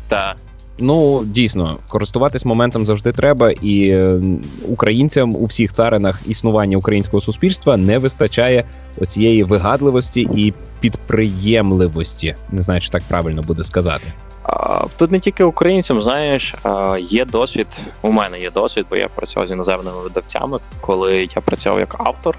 Так. 0.08 0.36
Ну 0.82 1.24
дійсно 1.26 1.78
користуватись 1.90 2.46
моментом 2.46 2.86
завжди 2.86 3.12
треба, 3.12 3.52
і 3.52 3.90
е, 3.90 4.22
українцям 4.68 5.36
у 5.36 5.46
всіх 5.46 5.74
царинах 5.74 6.22
існування 6.28 6.78
українського 6.78 7.22
суспільства 7.22 7.78
не 7.78 7.98
вистачає 7.98 8.64
оцієї 8.98 9.44
вигадливості 9.44 10.22
і 10.22 10.54
підприємливості. 10.80 12.36
Не 12.52 12.62
знаю, 12.62 12.82
чи 12.82 12.90
так 12.90 13.04
правильно 13.08 13.42
буде 13.42 13.64
сказати. 13.64 14.08
Тут 14.98 15.12
не 15.12 15.20
тільки 15.20 15.44
українцям, 15.44 16.02
знаєш, 16.02 16.56
є 17.00 17.26
досвід. 17.26 17.68
У 18.02 18.12
мене 18.12 18.40
є 18.40 18.52
досвід, 18.52 18.86
бо 18.90 18.96
я 18.96 19.08
працював 19.08 19.48
з 19.48 19.52
іноземними 19.52 20.02
видавцями. 20.04 20.60
Коли 20.82 21.28
я 21.36 21.42
працював 21.42 21.80
як 21.80 21.96
автор, 22.00 22.38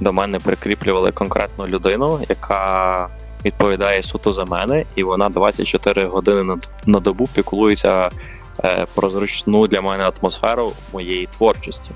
до 0.00 0.12
мене 0.12 0.38
прикріплювали 0.38 1.12
конкретну 1.12 1.66
людину, 1.66 2.18
яка 2.28 3.08
відповідає 3.44 4.02
суто 4.02 4.32
за 4.32 4.44
мене, 4.44 4.84
і 4.96 5.02
вона 5.02 5.28
24 5.28 6.04
години 6.04 6.42
на, 6.42 6.58
на 6.86 7.00
добу 7.00 7.28
піклується 7.34 8.10
е, 8.64 8.86
про 8.94 9.10
зручну 9.10 9.66
для 9.66 9.80
мене 9.80 10.10
атмосферу 10.20 10.72
моєї 10.92 11.28
творчості. 11.36 11.90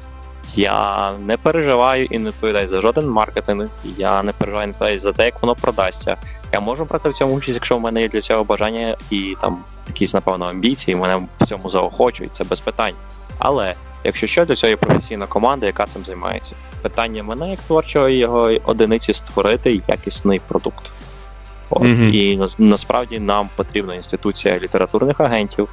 Я 0.57 1.13
не 1.19 1.37
переживаю 1.37 2.05
і 2.05 2.19
не 2.19 2.29
відповідаю 2.31 2.69
за 2.69 2.81
жоден 2.81 3.11
маркетинг. 3.11 3.69
Я 3.85 4.23
не 4.23 4.33
переживаю 4.33 4.67
не 4.67 4.73
відповідаю 4.73 4.99
за 4.99 5.13
те, 5.13 5.25
як 5.25 5.43
воно 5.43 5.55
продасться. 5.55 6.17
Я 6.53 6.61
можу 6.61 6.85
брати 6.85 7.09
в 7.09 7.15
цьому 7.15 7.35
участь, 7.35 7.55
якщо 7.55 7.77
в 7.77 7.81
мене 7.81 8.03
є 8.03 8.09
для 8.09 8.21
цього 8.21 8.45
бажання 8.45 8.97
і 9.11 9.35
там 9.41 9.65
якісь, 9.89 10.15
напевно, 10.15 10.47
амбіції, 10.47 10.97
мене 10.97 11.27
в 11.41 11.47
цьому 11.47 11.71
заохочують, 11.71 12.35
це 12.35 12.45
без 12.45 12.61
питань. 12.61 12.95
Але 13.39 13.75
якщо 14.05 14.27
що, 14.27 14.45
для 14.45 14.55
цього 14.55 14.71
є 14.71 14.77
професійна 14.77 15.27
команда, 15.27 15.67
яка 15.67 15.87
цим 15.87 16.05
займається. 16.05 16.55
Питання 16.83 17.23
мене 17.23 17.51
як 17.51 17.61
творчого 17.61 18.09
його 18.09 18.51
одиниці 18.65 19.15
створити 19.15 19.83
якісний 19.89 20.41
продукт. 20.49 20.91
От. 21.71 21.83
Mm-hmm. 21.83 22.11
І 22.11 22.41
насправді 22.59 23.19
нам 23.19 23.49
потрібна 23.57 23.95
інституція 23.95 24.59
літературних 24.59 25.21
агентів, 25.21 25.69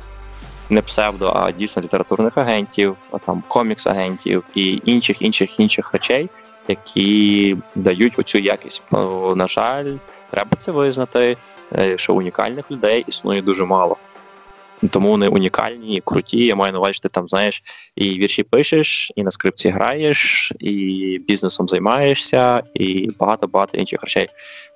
не 0.70 0.82
псевдо, 0.82 1.34
а 1.36 1.52
дійсно 1.52 1.82
літературних 1.82 2.38
агентів, 2.38 2.96
а 3.12 3.18
там 3.18 3.44
комікс-агентів 3.48 4.44
і 4.56 4.82
інших 4.86 5.22
інших 5.22 5.60
інших 5.60 5.94
речей, 5.94 6.30
які 6.68 7.58
дають 7.76 8.20
оцю 8.20 8.38
якість. 8.38 8.84
На 9.36 9.48
жаль, 9.48 9.94
треба 10.30 10.58
це 10.58 10.72
визнати, 10.72 11.38
е, 11.76 11.98
що 11.98 12.14
унікальних 12.14 12.72
людей 12.72 13.06
існує 13.08 13.42
дуже 13.42 13.66
мало. 13.66 13.98
Тому 14.90 15.10
вони 15.10 15.28
унікальні, 15.28 15.96
і 15.96 16.02
круті. 16.02 16.46
Я 16.46 16.56
маю 16.56 16.74
на 16.74 16.80
увазі, 16.80 16.94
що 16.94 17.02
ти 17.02 17.10
там 17.10 17.30
знаєш, 17.30 17.64
і 17.96 18.10
вірші 18.10 18.44
пишеш, 18.44 19.12
і 19.16 19.24
на 19.24 19.32
скрипці 19.32 19.70
граєш, 19.70 20.52
і 20.60 21.20
бізнесом 21.28 21.68
займаєшся, 21.68 22.64
і 22.74 23.10
багато 23.20 23.48
багато 23.48 23.78
інших 23.78 24.02
речей. 24.04 24.28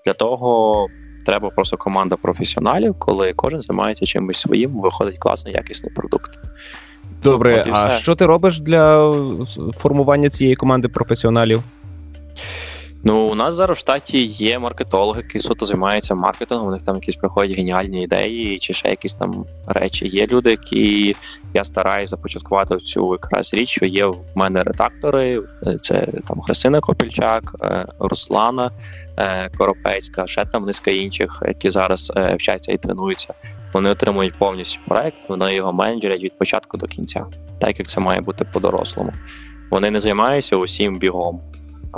Для 0.06 0.14
того 0.14 0.88
Треба 1.28 1.50
просто 1.50 1.78
команда 1.78 2.16
професіоналів, 2.16 2.96
коли 3.00 3.34
кожен 3.34 3.62
займається 3.62 4.06
чимось 4.06 4.38
своїм, 4.38 4.72
виходить 4.72 5.18
класний 5.18 5.54
якісний 5.54 5.92
продукт. 5.94 6.32
Добре, 7.24 7.64
а 7.72 7.90
що 7.90 8.16
ти 8.16 8.26
робиш 8.26 8.60
для 8.60 9.14
формування 9.78 10.30
цієї 10.30 10.56
команди 10.56 10.88
професіоналів? 10.88 11.64
Ну, 13.04 13.30
у 13.30 13.36
нас 13.36 13.54
зараз 13.54 13.78
в 13.78 13.80
штаті 13.80 14.24
є 14.26 14.60
маркетологи, 14.60 15.22
які 15.22 15.40
суто 15.40 15.66
займаються 15.66 16.16
маркетингом. 16.16 16.68
У 16.68 16.72
них 16.72 16.82
там 16.82 16.96
якісь 16.96 17.16
приходять 17.16 17.58
геніальні 17.58 18.04
ідеї, 18.04 18.60
чи 18.60 18.74
ще 18.74 18.90
якісь 18.90 19.14
там 19.14 19.46
речі. 19.68 20.08
Є 20.08 20.28
люди, 20.28 20.50
які 20.50 21.16
я 21.54 21.64
стараюся 21.64 22.10
започаткувати 22.10 22.78
цю 22.78 23.12
якраз 23.12 23.54
річ. 23.54 23.70
що 23.70 23.86
Є 23.86 24.06
в 24.06 24.18
мене 24.36 24.64
редактори, 24.64 25.42
це 25.82 26.08
там 26.28 26.42
Христина 26.42 26.80
Копільчак, 26.80 27.56
е, 27.64 27.86
Руслана 28.00 28.72
е, 29.18 29.50
Коропецька, 29.58 30.28
ще 30.28 30.46
там 30.46 30.66
низка 30.66 30.92
інших, 30.92 31.44
які 31.48 31.70
зараз 31.70 32.12
е, 32.16 32.36
вчаться 32.36 32.72
і 32.72 32.78
тренуються. 32.78 33.34
Вони 33.74 33.90
отримують 33.90 34.38
повністю 34.38 34.80
проект, 34.88 35.30
вони 35.30 35.56
його 35.56 35.74
менеджерять 35.74 36.24
від 36.24 36.38
початку 36.38 36.78
до 36.78 36.86
кінця, 36.86 37.26
так 37.60 37.80
як 37.80 37.88
це 37.88 38.00
має 38.00 38.22
бути 38.22 38.46
по-дорослому. 38.54 39.12
Вони 39.72 39.92
не 39.92 40.00
займаються 40.00 40.56
усім 40.56 41.00
бігом 41.00 41.42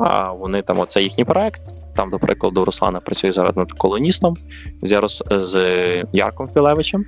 а 0.04 0.32
вони 0.32 0.62
там, 0.62 0.80
оце 0.80 1.02
їхній 1.02 1.26
проект. 1.26 1.62
Там, 1.96 2.10
до 2.10 2.20
прикладу, 2.20 2.66
Руслана 2.66 3.00
працює 3.00 3.32
зараз 3.32 3.56
над 3.56 3.72
колоністом 3.72 4.36
з, 4.82 5.02
з 5.30 5.56
Ярком 6.14 6.48
Філевичем, 6.48 7.06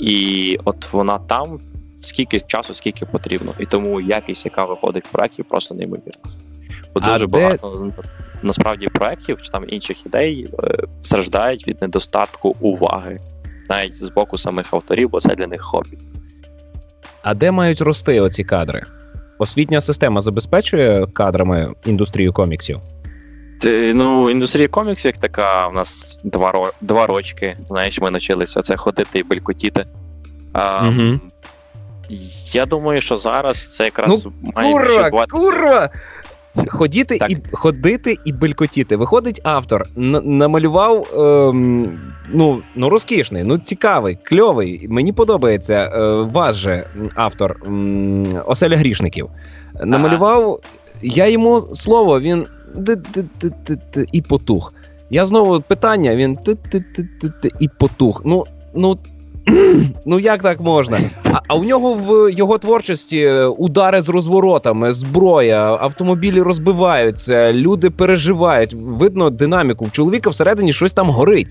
і 0.00 0.58
от 0.64 0.92
вона 0.92 1.18
там 1.18 1.60
скільки 2.00 2.40
часу, 2.40 2.74
скільки 2.74 3.06
потрібно. 3.06 3.52
І 3.60 3.66
тому 3.66 4.00
якість, 4.00 4.44
яка 4.44 4.64
виходить 4.64 5.06
в 5.06 5.10
проєкті, 5.10 5.42
просто 5.42 5.74
неймовірна. 5.74 6.22
Бо 6.94 7.00
дуже 7.00 7.26
де... 7.26 7.40
багато 7.40 7.92
насправді 8.42 8.88
проєктів 8.88 9.42
чи 9.42 9.50
там 9.50 9.64
інших 9.68 10.06
ідей 10.06 10.46
е, 10.64 10.78
страждають 11.00 11.68
від 11.68 11.82
недостатку 11.82 12.54
уваги, 12.60 13.16
навіть 13.68 13.96
з 13.96 14.08
боку 14.08 14.38
самих 14.38 14.74
авторів, 14.74 15.10
бо 15.10 15.20
це 15.20 15.34
для 15.34 15.46
них 15.46 15.60
хобі. 15.60 15.98
А 17.22 17.34
де 17.34 17.50
мають 17.50 17.80
рости 17.80 18.20
оці 18.20 18.44
кадри? 18.44 18.82
Освітня 19.38 19.80
система 19.80 20.20
забезпечує 20.20 21.06
кадрами 21.06 21.68
індустрію 21.86 22.32
коміксів? 22.32 22.76
Ну, 23.94 24.30
індустрія 24.30 24.68
коміксів 24.68 25.06
як 25.06 25.18
така, 25.18 25.68
у 25.68 25.72
нас 25.72 26.20
два 26.24 26.50
ро, 26.50 26.72
два 26.80 27.06
рочки. 27.06 27.54
Знаєш, 27.56 28.00
ми 28.00 28.10
навчилися 28.10 28.62
це 28.62 28.76
ходити 28.76 29.18
і 29.18 29.22
белькотіти. 29.22 29.86
А, 30.52 30.88
угу. 30.88 31.20
Я 32.52 32.66
думаю, 32.66 33.00
що 33.00 33.16
зараз 33.16 33.76
це 33.76 33.84
якраз 33.84 34.24
ну, 34.24 34.32
має 34.56 34.72
курва, 34.72 35.26
курва! 35.26 35.90
Ходіти 36.66 37.18
і 37.28 37.36
ходити 37.52 38.16
і 38.24 38.32
белькотіти. 38.32 38.96
Виходить 38.96 39.40
автор, 39.44 39.82
н- 39.98 40.22
намалював 40.38 41.06
ем, 41.48 41.92
ну 42.32 42.58
ну 42.74 42.88
розкішний, 42.88 43.42
ну 43.46 43.58
цікавий, 43.58 44.18
кльовий. 44.22 44.86
Мені 44.90 45.12
подобається 45.12 45.74
е, 45.74 46.12
вас 46.22 46.56
же 46.56 46.84
автор 47.14 47.56
м- 47.66 48.26
Оселя 48.46 48.76
Грішників. 48.76 49.28
Намалював 49.84 50.60
я 51.02 51.28
йому 51.28 51.60
слово, 51.60 52.20
він 52.20 52.46
і 54.12 54.22
потух. 54.22 54.74
Я 55.10 55.26
знову 55.26 55.60
питання, 55.60 56.16
він 56.16 56.36
і 57.60 57.68
потух. 57.68 58.22
Ну, 58.24 58.44
ну 58.74 58.98
Ну 60.06 60.20
як 60.20 60.42
так 60.42 60.60
можна? 60.60 61.00
А 61.24 61.38
а 61.48 61.54
у 61.54 61.64
нього 61.64 61.94
в 61.94 62.30
його 62.30 62.58
творчості 62.58 63.18
е, 63.18 63.46
удари 63.46 64.00
з 64.00 64.08
розворотами, 64.08 64.92
зброя, 64.92 65.78
автомобілі 65.80 66.42
розбиваються, 66.42 67.52
люди 67.52 67.90
переживають. 67.90 68.74
Видно 68.74 69.30
динаміку. 69.30 69.84
В 69.84 69.92
чоловіка 69.92 70.30
всередині 70.30 70.72
щось 70.72 70.92
там 70.92 71.10
горить. 71.10 71.46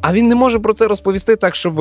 А 0.00 0.12
він 0.12 0.28
не 0.28 0.34
може 0.34 0.58
про 0.58 0.72
це 0.72 0.88
розповісти 0.88 1.36
так, 1.36 1.54
щоб 1.54 1.80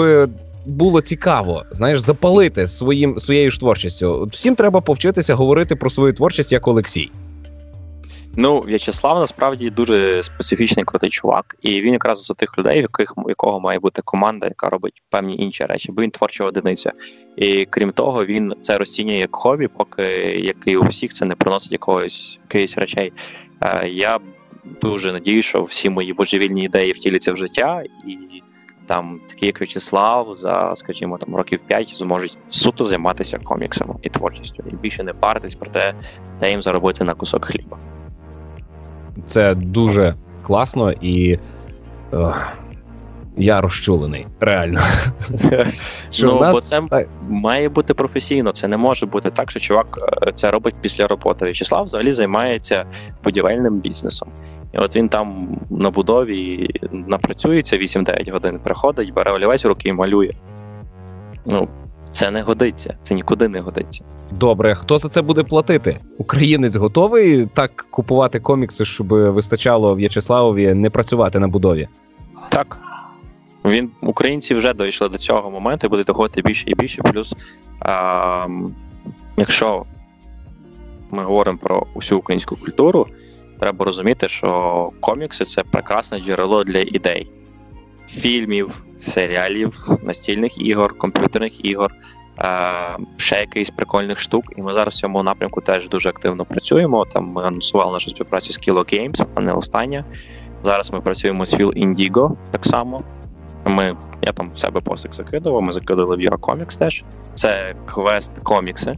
було 0.68 1.02
цікаво, 1.02 1.64
знаєш, 1.72 2.00
запалити 2.00 2.68
своїм 2.68 3.20
своєю 3.20 3.52
ж 3.52 3.60
творчістю. 3.60 4.28
Всім 4.32 4.56
треба 4.56 4.82
повчитися 4.82 5.36
говорити 5.36 5.76
про 5.76 5.90
свою 5.90 6.14
творчість 6.14 6.52
як 6.52 6.68
Олексій. 6.68 7.12
Ну, 8.40 8.60
В'ячеслав 8.60 9.20
насправді 9.20 9.70
дуже 9.70 10.24
специфічний 10.24 10.86
крутий 10.86 11.10
чувак, 11.10 11.56
і 11.62 11.82
він 11.82 11.94
якраз 11.94 12.26
за 12.26 12.34
тих 12.34 12.58
людей, 12.58 12.80
в 12.80 12.82
яких 12.82 13.14
якого 13.28 13.60
має 13.60 13.80
бути 13.80 14.02
команда, 14.06 14.48
яка 14.48 14.70
робить 14.70 15.02
певні 15.10 15.38
інші 15.38 15.66
речі, 15.66 15.92
бо 15.92 16.02
він 16.02 16.12
творча 16.12 16.44
одиниця. 16.44 16.92
І 17.36 17.66
крім 17.66 17.92
того, 17.92 18.26
він 18.26 18.54
це 18.62 18.78
розцінює 18.78 19.18
як 19.18 19.36
хобі, 19.36 19.68
поки 19.68 20.04
як 20.44 20.56
і 20.66 20.78
у 20.78 20.84
всіх 20.84 21.14
це 21.14 21.26
не 21.26 21.36
приносить 21.36 21.72
якогось 21.72 22.40
якихось 22.44 22.78
речей. 22.78 23.14
Е, 23.62 23.90
я 23.90 24.20
дуже 24.82 25.12
надію, 25.12 25.42
що 25.42 25.64
всі 25.64 25.90
мої 25.90 26.14
божевільні 26.14 26.64
ідеї 26.64 26.92
втіляться 26.92 27.34
в 27.34 27.36
життя, 27.36 27.84
і 28.08 28.18
там 28.86 29.20
такі, 29.28 29.46
як 29.46 29.62
В'ячеслав, 29.62 30.36
за, 30.36 30.74
скажімо, 30.76 31.18
там 31.18 31.36
років 31.36 31.60
5 31.60 31.96
зможуть 31.96 32.38
суто 32.50 32.86
займатися 32.86 33.40
коміксами 33.44 33.96
і 34.02 34.10
творчістю, 34.10 34.64
і 34.72 34.76
більше 34.76 35.04
не 35.04 35.14
паритись 35.14 35.56
про 35.56 35.70
те, 35.70 35.94
де 36.40 36.52
їм 36.52 36.62
заробити 36.62 37.04
на 37.04 37.14
кусок 37.14 37.46
хліба. 37.46 37.78
Це 39.26 39.56
дуже 39.56 40.16
класно 40.44 40.92
і. 40.92 41.40
О, 42.14 42.34
я 43.38 43.62
розчулений, 43.62 44.28
реально. 44.40 44.80
що 46.12 46.28
ну, 46.28 46.40
нас... 46.40 46.54
бо 46.54 46.62
це 46.62 46.82
має 47.30 47.70
бути 47.70 47.94
професійно. 47.94 48.52
Це 48.52 48.68
не 48.68 48.78
може 48.78 49.06
бути 49.06 49.32
так, 49.32 49.52
що 49.52 49.60
чувак 49.60 50.00
е, 50.28 50.32
це 50.32 50.52
робить 50.52 50.76
після 50.82 51.08
роботи. 51.08 51.46
В'ячеслав 51.46 51.84
взагалі 51.84 52.12
займається 52.12 52.86
будівельним 53.24 53.80
бізнесом. 53.80 54.30
І 54.74 54.78
от 54.78 54.96
він 54.96 55.10
там 55.10 55.58
на 55.70 55.90
будові 55.90 56.70
напрацюється 56.92 57.78
8-9 57.78 58.32
годин, 58.32 58.60
приходить, 58.64 59.14
бере 59.14 59.32
олівець 59.32 59.66
в 59.66 59.68
руки 59.68 59.90
і 59.90 59.94
малює. 59.94 60.32
Ну, 61.46 61.68
це 62.18 62.32
не 62.32 62.42
годиться, 62.42 62.98
це 63.04 63.16
нікуди 63.16 63.48
не 63.48 63.60
годиться. 63.60 64.04
Добре, 64.32 64.76
хто 64.76 64.98
за 64.98 65.10
це 65.10 65.22
буде 65.22 65.44
платити? 65.44 65.98
Українець 66.18 66.76
готовий 66.76 67.46
так 67.46 67.86
купувати 67.90 68.40
комікси, 68.40 68.86
щоб 68.86 69.08
вистачало 69.08 69.96
В'ячеславові 69.96 70.74
не 70.74 70.90
працювати 70.90 71.40
на 71.40 71.48
будові? 71.48 71.88
Так. 72.50 72.80
Він 73.66 73.90
Українці 74.02 74.56
вже 74.56 74.74
дійшли 74.74 75.10
до 75.10 75.18
цього 75.18 75.52
моменту 75.52 75.88
і 75.88 75.90
буде 75.90 76.04
доходити 76.04 76.42
більше 76.42 76.64
і 76.68 76.76
більше. 76.76 77.02
Плюс, 77.02 77.36
а, 77.80 78.48
якщо 79.38 79.86
ми 81.12 81.24
говоримо 81.24 81.58
про 81.58 81.86
усю 81.94 82.18
українську 82.18 82.56
культуру, 82.56 83.08
треба 83.60 83.86
розуміти, 83.86 84.28
що 84.28 84.90
комікси 85.00 85.46
це 85.46 85.64
прекрасне 85.64 86.20
джерело 86.20 86.64
для 86.64 86.80
ідей, 86.80 87.32
фільмів, 88.08 88.84
серіалів, 89.00 89.90
настільних 90.04 90.62
ігор, 90.62 90.98
комп'ютерних 90.98 91.66
ігор, 91.66 91.92
е, 92.40 92.72
ще 93.18 93.40
якихось 93.40 93.70
прикольних 93.70 94.20
штук. 94.20 94.54
І 94.58 94.62
ми 94.62 94.74
зараз 94.74 94.94
в 94.94 94.98
цьому 94.98 95.24
напрямку 95.24 95.62
теж 95.62 95.90
дуже 95.90 96.10
активно 96.10 96.46
працюємо. 96.46 97.06
Там 97.06 97.26
ми 97.26 97.44
анонсували 97.44 97.92
нашу 97.92 98.10
співпрацю 98.10 98.54
з 98.54 98.60
Kilo 98.60 98.94
Games, 98.94 99.26
а 99.36 99.42
не 99.42 99.54
остання. 99.54 100.06
Зараз 100.64 100.92
ми 100.94 101.02
працюємо 101.02 101.46
з 101.46 101.54
Phil 101.54 101.86
Indigo 101.86 102.36
так 102.52 102.66
само. 102.66 103.04
Ми, 103.66 103.96
Я 104.22 104.32
там 104.32 104.52
в 104.52 104.60
себе 104.60 104.82
посик 104.82 105.14
закидував, 105.14 105.62
ми 105.62 105.72
закидали 105.72 106.16
в 106.16 106.20
Eurocomix 106.20 106.78
теж. 106.78 107.04
Це 107.34 107.76
квест 107.86 108.32
комікси, 108.44 108.98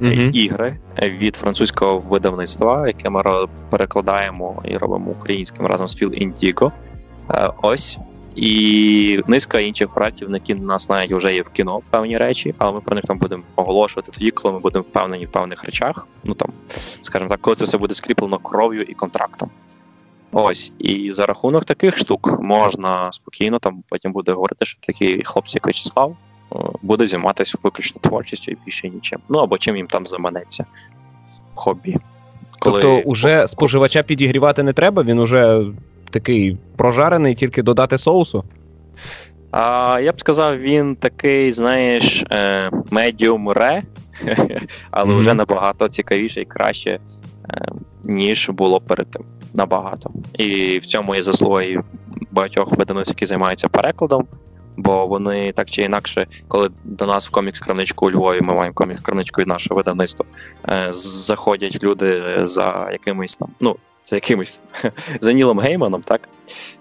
mm-hmm. 0.00 0.30
ігри 0.30 0.78
від 1.02 1.36
французького 1.36 1.98
видавництва, 1.98 2.86
яке 2.86 3.10
ми 3.10 3.22
перекладаємо 3.70 4.62
і 4.64 4.76
робимо 4.76 5.10
українським 5.10 5.66
разом 5.66 5.88
з 5.88 6.02
Phil 6.02 6.26
Indigo. 6.26 6.72
Е, 7.30 7.50
ось. 7.62 7.98
І 8.36 9.20
низка 9.26 9.60
інших 9.60 9.88
проєктів, 9.94 10.30
які 10.30 10.54
нас 10.54 10.88
навіть 10.88 11.12
вже 11.12 11.34
є 11.34 11.42
в 11.42 11.48
кіно 11.48 11.80
певні 11.90 12.18
речі, 12.18 12.54
але 12.58 12.72
ми 12.72 12.80
про 12.80 12.94
них 12.94 13.04
там 13.04 13.18
будемо 13.18 13.42
оголошувати 13.56 14.12
тоді, 14.12 14.30
коли 14.30 14.54
ми 14.54 14.60
будемо 14.60 14.82
впевнені 14.82 15.26
в 15.26 15.30
певних 15.30 15.64
речах. 15.64 16.06
Ну 16.24 16.34
там, 16.34 16.48
скажімо 17.02 17.28
так, 17.28 17.40
коли 17.40 17.56
це 17.56 17.64
все 17.64 17.78
буде 17.78 17.94
скріплено 17.94 18.38
кров'ю 18.38 18.82
і 18.82 18.94
контрактом. 18.94 19.50
Ось, 20.32 20.72
і 20.78 21.12
за 21.12 21.26
рахунок 21.26 21.64
таких 21.64 21.98
штук 21.98 22.40
можна 22.40 23.12
спокійно 23.12 23.58
там 23.58 23.82
потім 23.88 24.12
буде 24.12 24.32
говорити, 24.32 24.64
що 24.64 24.78
такі 24.80 25.22
хлопці, 25.24 25.56
як 25.56 25.66
Вячеслав, 25.66 26.16
е, 26.52 26.56
буде 26.82 27.06
займатися 27.06 27.58
виключно 27.62 28.00
творчістю 28.00 28.52
і 28.52 28.56
більше 28.64 28.88
нічим. 28.88 29.18
Ну 29.28 29.38
або 29.38 29.58
чим 29.58 29.76
їм 29.76 29.86
там 29.86 30.06
заманеться. 30.06 30.64
Хобі. 31.54 31.96
Коли... 32.58 32.82
Тобто, 32.82 33.10
уже 33.10 33.48
споживача 33.48 34.02
підігрівати 34.02 34.62
не 34.62 34.72
треба, 34.72 35.02
він 35.02 35.18
уже 35.18 35.66
такий 36.12 36.58
прожарений, 36.76 37.34
тільки 37.34 37.62
додати 37.62 37.98
соусу. 37.98 38.44
А, 39.50 40.00
Я 40.02 40.12
б 40.12 40.20
сказав, 40.20 40.58
він 40.58 40.96
такий, 40.96 41.52
знаєш, 41.52 42.24
медіум 42.90 43.50
ре, 43.50 43.82
але 44.90 45.14
mm-hmm. 45.14 45.18
вже 45.18 45.34
набагато 45.34 45.88
цікавіше 45.88 46.40
і 46.40 46.44
краще, 46.44 46.90
е, 46.90 47.00
ніж 48.04 48.50
було 48.50 48.80
перед 48.80 49.10
тим 49.10 49.24
набагато. 49.54 50.10
І 50.38 50.78
в 50.78 50.86
цьому 50.86 51.14
є 51.14 51.22
заслуги 51.22 51.82
багатьох 52.30 52.76
видавництв, 52.76 53.12
які 53.12 53.26
займаються 53.26 53.68
перекладом. 53.68 54.26
Бо 54.76 55.06
вони 55.06 55.52
так 55.52 55.70
чи 55.70 55.82
інакше, 55.82 56.26
коли 56.48 56.70
до 56.84 57.06
нас 57.06 57.28
в 57.28 57.32
комікс-крамничку 57.32 58.06
у 58.06 58.10
Львові, 58.10 58.40
ми 58.40 58.54
маємо 58.54 58.74
комікс-крамничку 58.74 59.40
від 59.40 59.46
нашого 59.46 59.76
видавництва, 59.76 60.26
е, 60.68 60.88
заходять 60.92 61.82
люди 61.82 62.38
за 62.42 62.88
якимись 62.92 63.36
там, 63.36 63.48
ну, 63.60 63.76
за 64.04 64.16
якимось 64.16 64.60
за 65.20 65.32
Нілом 65.32 65.60
Гейманом, 65.60 66.02
так? 66.02 66.28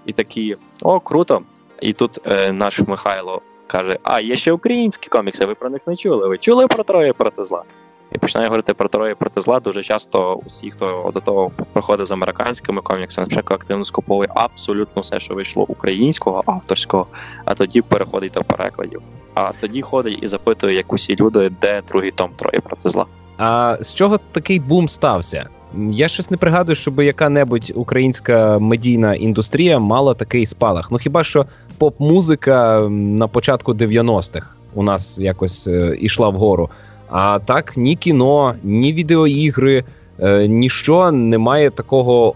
І 0.06 0.14
такі: 0.14 0.58
о, 0.82 1.00
круто! 1.00 1.42
І 1.82 1.94
тут 1.94 2.20
е, 2.28 2.52
наш 2.52 2.80
Михайло 2.80 3.42
каже: 3.68 4.00
А, 4.04 4.20
є 4.20 4.36
ще 4.36 4.52
українські 4.52 5.10
комікси, 5.10 5.46
ви 5.46 5.56
про 5.56 5.70
них 5.70 5.82
не 5.88 5.96
чули? 5.96 6.28
Ви 6.28 6.38
чули 6.38 6.68
про 6.68 6.84
троє 6.84 7.14
проти 7.14 7.44
зла? 7.44 7.64
і 8.12 8.18
починає 8.18 8.48
говорити 8.48 8.74
про 8.74 8.88
троє 8.88 9.16
проти 9.16 9.42
зла. 9.42 9.60
Дуже 9.60 9.84
часто 9.84 10.40
усі, 10.46 10.72
хто 10.72 11.12
до 11.14 11.20
того 11.20 11.52
проходить 11.74 12.08
з 12.08 12.12
американськими 12.12 12.82
коміксами, 12.82 13.28
наприклад, 13.30 13.60
активно 13.62 13.86
скуповує 13.86 14.30
абсолютно 14.36 15.02
все, 15.02 15.20
що 15.20 15.34
вийшло 15.34 15.66
українського, 15.68 16.44
авторського, 16.46 17.08
а 17.46 17.56
тоді 17.56 17.82
переходить 17.82 18.34
до 18.34 18.44
перекладів. 18.44 19.02
А 19.34 19.52
тоді 19.62 19.82
ходить 19.82 20.20
і 20.22 20.28
запитує, 20.28 20.76
як 20.76 20.94
усі 20.94 21.16
люди, 21.16 21.52
де 21.62 21.82
другий 21.88 22.12
том 22.12 22.30
троє 22.38 22.60
проти 22.60 22.90
зла. 22.90 23.06
А 23.38 23.78
з 23.82 23.94
чого 23.94 24.20
такий 24.32 24.60
бум 24.60 24.90
стався? 24.90 25.50
Я 25.92 26.08
щось 26.08 26.32
не 26.32 26.38
пригадую, 26.38 26.76
щоб 26.76 27.00
яка-небудь 27.02 27.72
українська 27.76 28.60
медійна 28.60 29.16
індустрія 29.16 29.80
мала 29.80 30.14
такий 30.14 30.46
спалах. 30.46 30.92
Ну 30.92 30.98
хіба 30.98 31.24
що 31.24 31.46
поп-музика 31.78 32.80
на 32.90 33.28
початку 33.28 33.74
90-х 33.74 34.48
у 34.74 34.84
нас 34.84 35.20
якось 35.20 35.68
е, 35.68 35.98
ішла 36.02 36.30
вгору. 36.30 36.70
А 37.10 37.40
так, 37.40 37.78
ні 37.78 37.96
кіно, 37.96 38.56
ні 38.64 38.94
відеоігри, 38.94 39.84
е, 40.20 40.48
ніщо 40.48 41.12
не 41.12 41.38
має 41.38 41.70
такого 41.70 42.36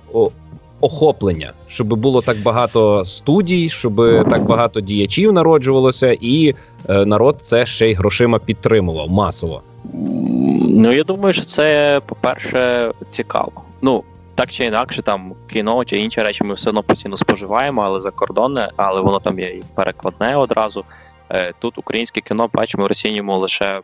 охоплення, 0.81 1.53
щоб 1.67 1.87
було 1.87 2.21
так 2.21 2.37
багато 2.43 3.05
студій, 3.05 3.69
щоб 3.69 3.95
так 4.29 4.45
багато 4.45 4.81
діячів 4.81 5.33
народжувалося, 5.33 6.17
і 6.21 6.55
е, 6.89 7.05
народ 7.05 7.37
це 7.41 7.65
ще 7.65 7.89
й 7.89 7.93
грошима 7.93 8.39
підтримував 8.39 9.09
масово. 9.09 9.61
Ну 9.93 10.91
я 10.91 11.03
думаю, 11.03 11.33
що 11.33 11.45
це, 11.45 12.01
по-перше, 12.05 12.91
цікаво. 13.11 13.51
Ну. 13.81 14.03
Так 14.35 14.51
чи 14.51 14.65
інакше, 14.65 15.01
там 15.01 15.35
кіно 15.47 15.85
чи 15.85 15.97
інші 15.97 16.21
речі 16.21 16.43
ми 16.43 16.53
все 16.53 16.69
одно 16.69 16.83
постійно 16.83 17.17
споживаємо, 17.17 17.81
але 17.81 17.99
за 17.99 18.11
кордони, 18.11 18.67
але 18.75 19.01
воно 19.01 19.19
там 19.19 19.39
є 19.39 19.47
і 19.47 19.63
перекладне 19.75 20.35
одразу. 20.35 20.85
Е, 21.29 21.53
тут 21.59 21.77
українське 21.77 22.21
кіно 22.21 22.49
бачимо, 22.53 22.87
розцінюємо 22.87 23.37
лише 23.37 23.81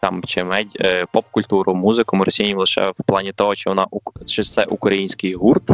там 0.00 0.22
чи 0.24 0.44
медь 0.44 0.76
е, 0.80 1.06
поп-культуру, 1.12 1.74
музику 1.74 2.16
ми 2.16 2.24
розцінюємо 2.24 2.60
лише 2.60 2.90
в 2.90 3.04
плані 3.06 3.32
того, 3.32 3.54
чи 3.54 3.70
вона 3.70 3.86
чи 4.26 4.42
це 4.42 4.64
український 4.64 5.34
гурт, 5.34 5.70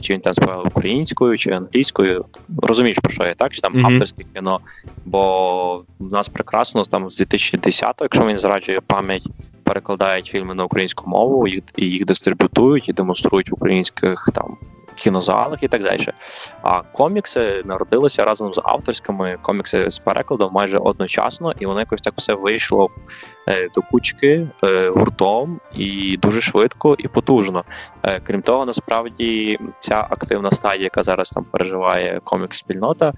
чи 0.00 0.12
він 0.12 0.20
там 0.20 0.34
співав 0.34 0.66
українською 0.66 1.38
чи 1.38 1.50
англійською. 1.50 2.24
Розумієш, 2.62 2.98
про 2.98 3.12
що 3.12 3.24
я 3.24 3.34
так? 3.34 3.52
Чи 3.52 3.60
там 3.60 3.74
mm-hmm. 3.74 3.92
авторське 3.92 4.24
кіно? 4.34 4.60
Бо 5.04 5.84
в 5.98 6.12
нас 6.12 6.28
прекрасно 6.28 6.84
там 6.84 7.10
з 7.10 7.20
2010-го, 7.20 7.94
якщо 8.00 8.26
він 8.26 8.38
зраджує 8.38 8.80
пам'ять, 8.80 9.26
перекладають 9.62 10.26
фільми 10.26 10.54
на 10.54 10.64
українську 10.64 11.10
мову, 11.10 11.48
їх 11.48 11.62
і 11.76 11.84
їх 11.84 12.04
дистриб'ютують 12.04 12.88
і 12.88 12.92
демонструють 12.92 13.50
в 13.50 13.54
українських 13.54 14.28
там 14.34 14.56
кінозалах 15.00 15.62
і 15.62 15.68
так 15.68 15.82
далі. 15.82 16.06
А 16.62 16.82
комікси 16.82 17.62
народилися 17.64 18.24
разом 18.24 18.54
з 18.54 18.60
авторськими 18.64 19.38
комікси 19.42 19.90
з 19.90 19.98
перекладом 19.98 20.52
майже 20.52 20.78
одночасно, 20.78 21.52
і 21.58 21.66
воно 21.66 21.80
якось 21.80 22.00
так 22.00 22.14
все 22.16 22.34
вийшло 22.34 22.88
е, 23.48 23.68
до 23.74 23.82
кучки 23.82 24.48
е, 24.64 24.88
гуртом 24.88 25.60
і 25.74 26.16
дуже 26.16 26.40
швидко 26.40 26.96
і 26.98 27.08
потужно. 27.08 27.64
Е, 28.02 28.20
крім 28.20 28.42
того, 28.42 28.66
насправді 28.66 29.58
ця 29.80 30.06
активна 30.10 30.50
стадія, 30.50 30.84
яка 30.84 31.02
зараз 31.02 31.30
там 31.30 31.44
переживає 31.44 32.20
комікс-спільнота, 32.24 33.12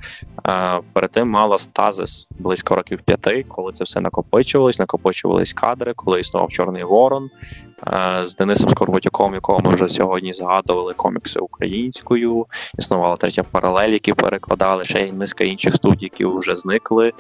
перед 0.93 1.11
тим 1.11 1.29
мала 1.29 1.59
стазис 1.59 2.27
близько 2.31 2.75
років 2.75 3.03
п'яти, 3.03 3.45
коли 3.49 3.73
це 3.73 3.85
все 3.85 4.01
накопичувалось, 4.01 4.79
накопичувались 4.79 5.53
кадри, 5.53 5.93
коли 5.97 6.21
існував 6.21 6.51
Чорний 6.51 6.85
Ворон. 6.85 7.31
Е, 7.87 8.27
з 8.27 8.37
Денисом 8.37 8.71
Скорботюком, 8.71 9.35
якого 9.35 9.61
ми 9.61 9.75
вже 9.75 9.89
сьогодні 9.89 10.33
згадували 10.33 10.95
комікси 10.95 11.41
українською. 11.41 12.47
Існувала 12.79 13.17
третя 13.17 13.43
паралель, 13.43 13.89
які 13.89 14.13
перекладали 14.13 14.85
ще 14.85 15.07
й 15.07 15.13
низка 15.13 15.45
інших 15.45 15.75
студій, 15.77 16.05
які 16.05 16.25
вже 16.25 16.57
зникли, 16.57 17.13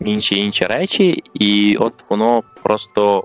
інші 0.00 0.38
інші 0.38 0.64
речі, 0.64 1.22
і 1.34 1.76
от 1.80 1.94
воно 2.10 2.42
просто 2.62 3.24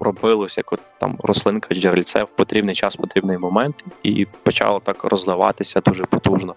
робилося 0.00 0.60
як 0.60 0.72
от 0.72 0.80
там 0.98 1.16
рослинка 1.22 1.74
джерельце 1.74 2.24
в 2.24 2.30
потрібний 2.30 2.74
час, 2.74 2.96
потрібний 2.96 3.38
момент, 3.38 3.84
і 4.02 4.26
почало 4.42 4.80
так 4.80 5.04
розливатися 5.04 5.80
дуже 5.80 6.04
потужно. 6.04 6.54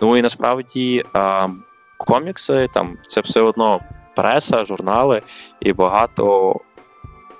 Ну 0.00 0.16
і 0.16 0.22
насправді 0.22 1.04
а, 1.12 1.48
комікси 1.96 2.68
там 2.74 2.98
це 3.08 3.20
все 3.20 3.40
одно 3.40 3.80
преса, 4.16 4.64
журнали 4.64 5.22
і 5.60 5.72
багато 5.72 6.54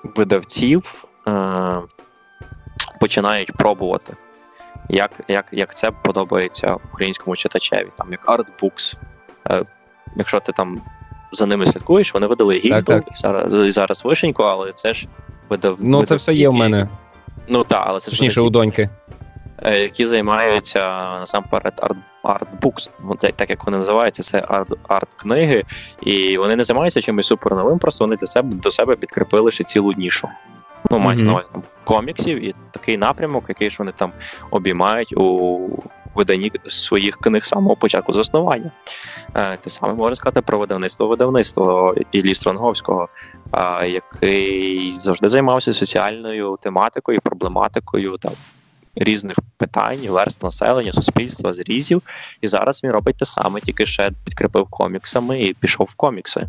видавців 0.02 1.05
Е, 1.05 1.05
починають 3.00 3.52
пробувати, 3.52 4.16
як 4.88 5.10
як, 5.28 5.46
як 5.52 5.74
це 5.74 5.90
подобається 5.90 6.76
українському 6.92 7.36
читачеві, 7.36 7.88
там 7.96 8.08
як 8.12 8.26
Artbooks. 8.26 8.94
Е, 9.50 9.64
якщо 10.16 10.40
ти 10.40 10.52
там 10.52 10.80
за 11.32 11.46
ними 11.46 11.66
слідкуєш, 11.66 12.14
вони 12.14 12.26
видали 12.26 12.58
гільду 12.58 12.92
і 12.92 13.16
зараз 13.16 13.54
і 13.54 13.70
зараз 13.70 14.04
вишеньку, 14.04 14.42
але 14.42 14.72
це 14.72 14.94
ж 14.94 15.06
видав. 15.48 15.78
Ну, 15.80 16.04
це 16.04 16.14
все 16.14 16.34
є 16.34 16.48
в 16.48 16.52
мене. 16.52 16.88
Ну 17.48 17.64
так, 17.64 17.84
але 17.86 18.00
це 18.00 18.10
Точніше, 18.10 18.40
у 18.40 18.50
доньки. 18.50 18.88
е, 19.62 19.78
які 19.78 20.06
займаються 20.06 20.80
насамперед 21.20 21.74
арт, 21.76 21.96
артбукс, 22.22 22.90
так 23.36 23.50
як 23.50 23.64
вони 23.64 23.76
називаються, 23.76 24.22
це 24.22 24.44
арт, 24.48 24.68
арт-книги, 24.88 25.64
і 26.02 26.38
вони 26.38 26.56
не 26.56 26.64
займаються 26.64 27.00
чимось 27.00 27.26
суперновим, 27.26 27.78
просто 27.78 28.04
вони 28.04 28.16
для 28.16 28.26
себе 28.26 28.54
до 28.54 28.72
себе 28.72 28.96
підкріпили 28.96 29.50
ще 29.50 29.64
цілу 29.64 29.92
нішу. 29.92 30.28
Ну, 30.90 30.98
мається 30.98 31.24
mm-hmm. 31.24 31.28
на 31.28 31.32
увазі 31.32 31.48
там 31.52 31.62
коміксів 31.84 32.44
і 32.44 32.54
такий 32.70 32.96
напрямок, 32.96 33.44
який 33.48 33.70
ж 33.70 33.76
вони 33.78 33.92
там 33.96 34.12
обіймають 34.50 35.12
у 35.16 35.60
виданні 36.16 36.52
своїх 36.68 37.16
книг 37.16 37.44
самого 37.44 37.76
початку 37.76 38.12
заснування. 38.12 38.70
Е, 39.34 39.56
те 39.56 39.70
саме 39.70 39.94
можна 39.94 40.16
сказати 40.16 40.40
про 40.40 40.58
видавництво 40.58 41.06
видавництво 41.06 41.94
Іллі 42.12 42.34
Стронговського, 42.34 43.08
який 43.86 44.92
завжди 44.92 45.28
займався 45.28 45.72
соціальною 45.72 46.58
тематикою, 46.62 47.20
проблематикою 47.20 48.16
там. 48.18 48.32
Різних 48.98 49.36
питань, 49.56 49.98
верст 50.08 50.42
населення, 50.42 50.92
суспільства, 50.92 51.52
зрізів. 51.52 52.02
І 52.40 52.48
зараз 52.48 52.84
він 52.84 52.90
робить 52.90 53.16
те 53.18 53.24
саме, 53.24 53.60
тільки 53.60 53.86
ще 53.86 54.10
підкріпив 54.24 54.66
коміксами 54.70 55.42
і 55.42 55.54
пішов 55.54 55.86
в 55.86 55.94
комікси. 55.94 56.46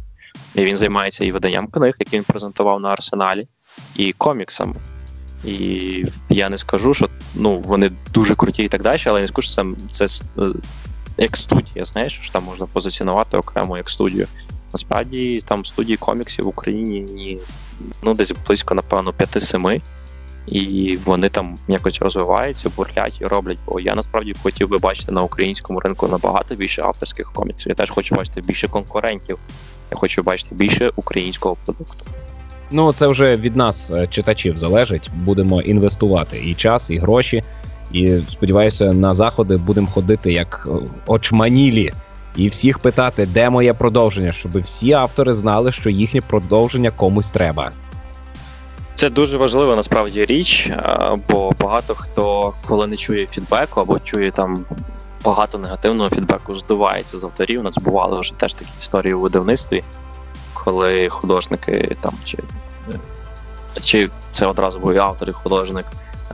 І 0.56 0.66
він 0.66 0.78
займається 0.78 1.26
і 1.26 1.32
виданням 1.32 1.68
книг, 1.68 1.96
які 2.00 2.18
він 2.18 2.24
презентував 2.24 2.80
на 2.80 2.90
арсеналі, 2.90 3.48
і 3.96 4.14
коміксами. 4.14 4.76
І 5.46 6.06
я 6.30 6.50
не 6.50 6.58
скажу, 6.58 6.94
що 6.94 7.10
ну, 7.36 7.60
вони 7.60 7.92
дуже 8.14 8.36
круті 8.36 8.64
і 8.64 8.70
так 8.70 8.82
далі, 8.82 9.02
але 9.06 9.20
я 9.20 9.24
не 9.24 9.28
скажу, 9.28 9.48
що 9.52 9.76
це, 9.92 10.08
це 10.08 10.24
як 11.18 11.38
студія, 11.38 11.86
знаєш, 11.86 12.20
що 12.22 12.34
там 12.34 12.44
можна 12.44 12.66
позиціонувати 12.66 13.38
окремо 13.38 13.78
як 13.78 13.90
студію. 13.90 14.28
Насправді 14.74 15.44
там 15.48 15.66
студії 15.66 15.98
коміксів 15.98 16.46
в 16.46 16.48
Україні 16.48 17.40
ну, 18.02 18.14
десь 18.14 18.34
близько, 18.48 18.76
напевно, 18.76 19.12
5-7. 19.12 19.82
І 20.48 20.98
вони 21.06 21.30
там 21.30 21.58
якось 21.68 22.02
розвиваються, 22.02 22.70
бурлять 22.70 23.22
і 23.22 23.26
роблять. 23.26 23.58
Бо 23.66 23.80
я 23.80 23.96
насправді 23.96 24.36
хотів 24.44 24.70
би 24.70 24.78
бачити 24.78 25.12
на 25.12 25.24
українському 25.24 25.80
ринку 25.80 26.08
набагато 26.08 26.56
більше 26.56 26.82
авторських 26.82 27.32
коміксів. 27.34 27.70
Я 27.70 27.76
теж 27.76 27.90
хочу 27.90 28.16
бачити 28.16 28.42
більше 28.42 28.68
конкурентів. 28.68 29.40
Я 29.92 29.98
хочу 29.98 30.24
бачити 30.24 30.56
більше 30.56 30.92
українського 30.96 31.58
продукту. 31.66 32.06
Ну, 32.72 32.94
це 32.94 33.08
вже 33.08 33.36
від 33.36 33.56
нас, 33.56 33.92
е, 33.92 34.08
читачів, 34.08 34.58
залежить. 34.58 35.10
Будемо 35.16 35.62
інвестувати 35.62 36.42
і 36.46 36.54
час, 36.54 36.90
і 36.90 36.98
гроші. 36.98 37.44
І 37.92 38.20
сподіваюся, 38.32 38.94
на 38.94 39.14
заходи 39.14 39.58
будемо 39.58 39.88
ходити 39.88 40.34
як 40.34 40.68
е, 40.72 40.88
очманілі, 41.08 41.94
і 42.36 42.50
всіх 42.50 42.80
питати, 42.80 43.26
де 43.26 43.50
моє 43.50 43.74
продовження, 43.74 44.32
щоб 44.32 44.62
всі 44.62 44.94
автори 44.94 45.34
знали, 45.34 45.72
що 45.72 45.90
їхнє 45.90 46.22
продовження 46.22 46.92
комусь 46.92 47.32
треба. 47.32 47.72
Це 48.96 49.10
дуже 49.10 49.38
важлива 49.38 49.76
насправді 49.76 50.26
річ, 50.26 50.72
бо 51.30 51.52
багато 51.60 51.96
хто, 51.96 52.54
коли 52.66 52.88
не 52.88 52.98
чує 52.98 53.28
фідбеку 53.28 53.82
або 53.82 54.00
чує 54.00 54.32
там 54.32 54.66
багато 55.28 55.58
негативного 55.58 56.10
фідбеку, 56.10 56.58
здувається 56.58 57.18
з 57.18 57.24
авторів. 57.24 57.60
У 57.60 57.64
нас 57.64 57.78
бували 57.78 58.20
вже 58.20 58.34
теж 58.34 58.54
такі 58.54 58.72
історії 58.80 59.14
у 59.14 59.20
видавництві 59.20 59.84
коли 60.54 61.10
художники 61.10 61.98
там 62.02 62.14
чи 62.26 62.38
чи 63.84 64.10
це 64.32 64.46
одразу 64.46 64.80
був 64.80 64.98
автор 64.98 65.30
і 65.30 65.32
художник 65.32 65.86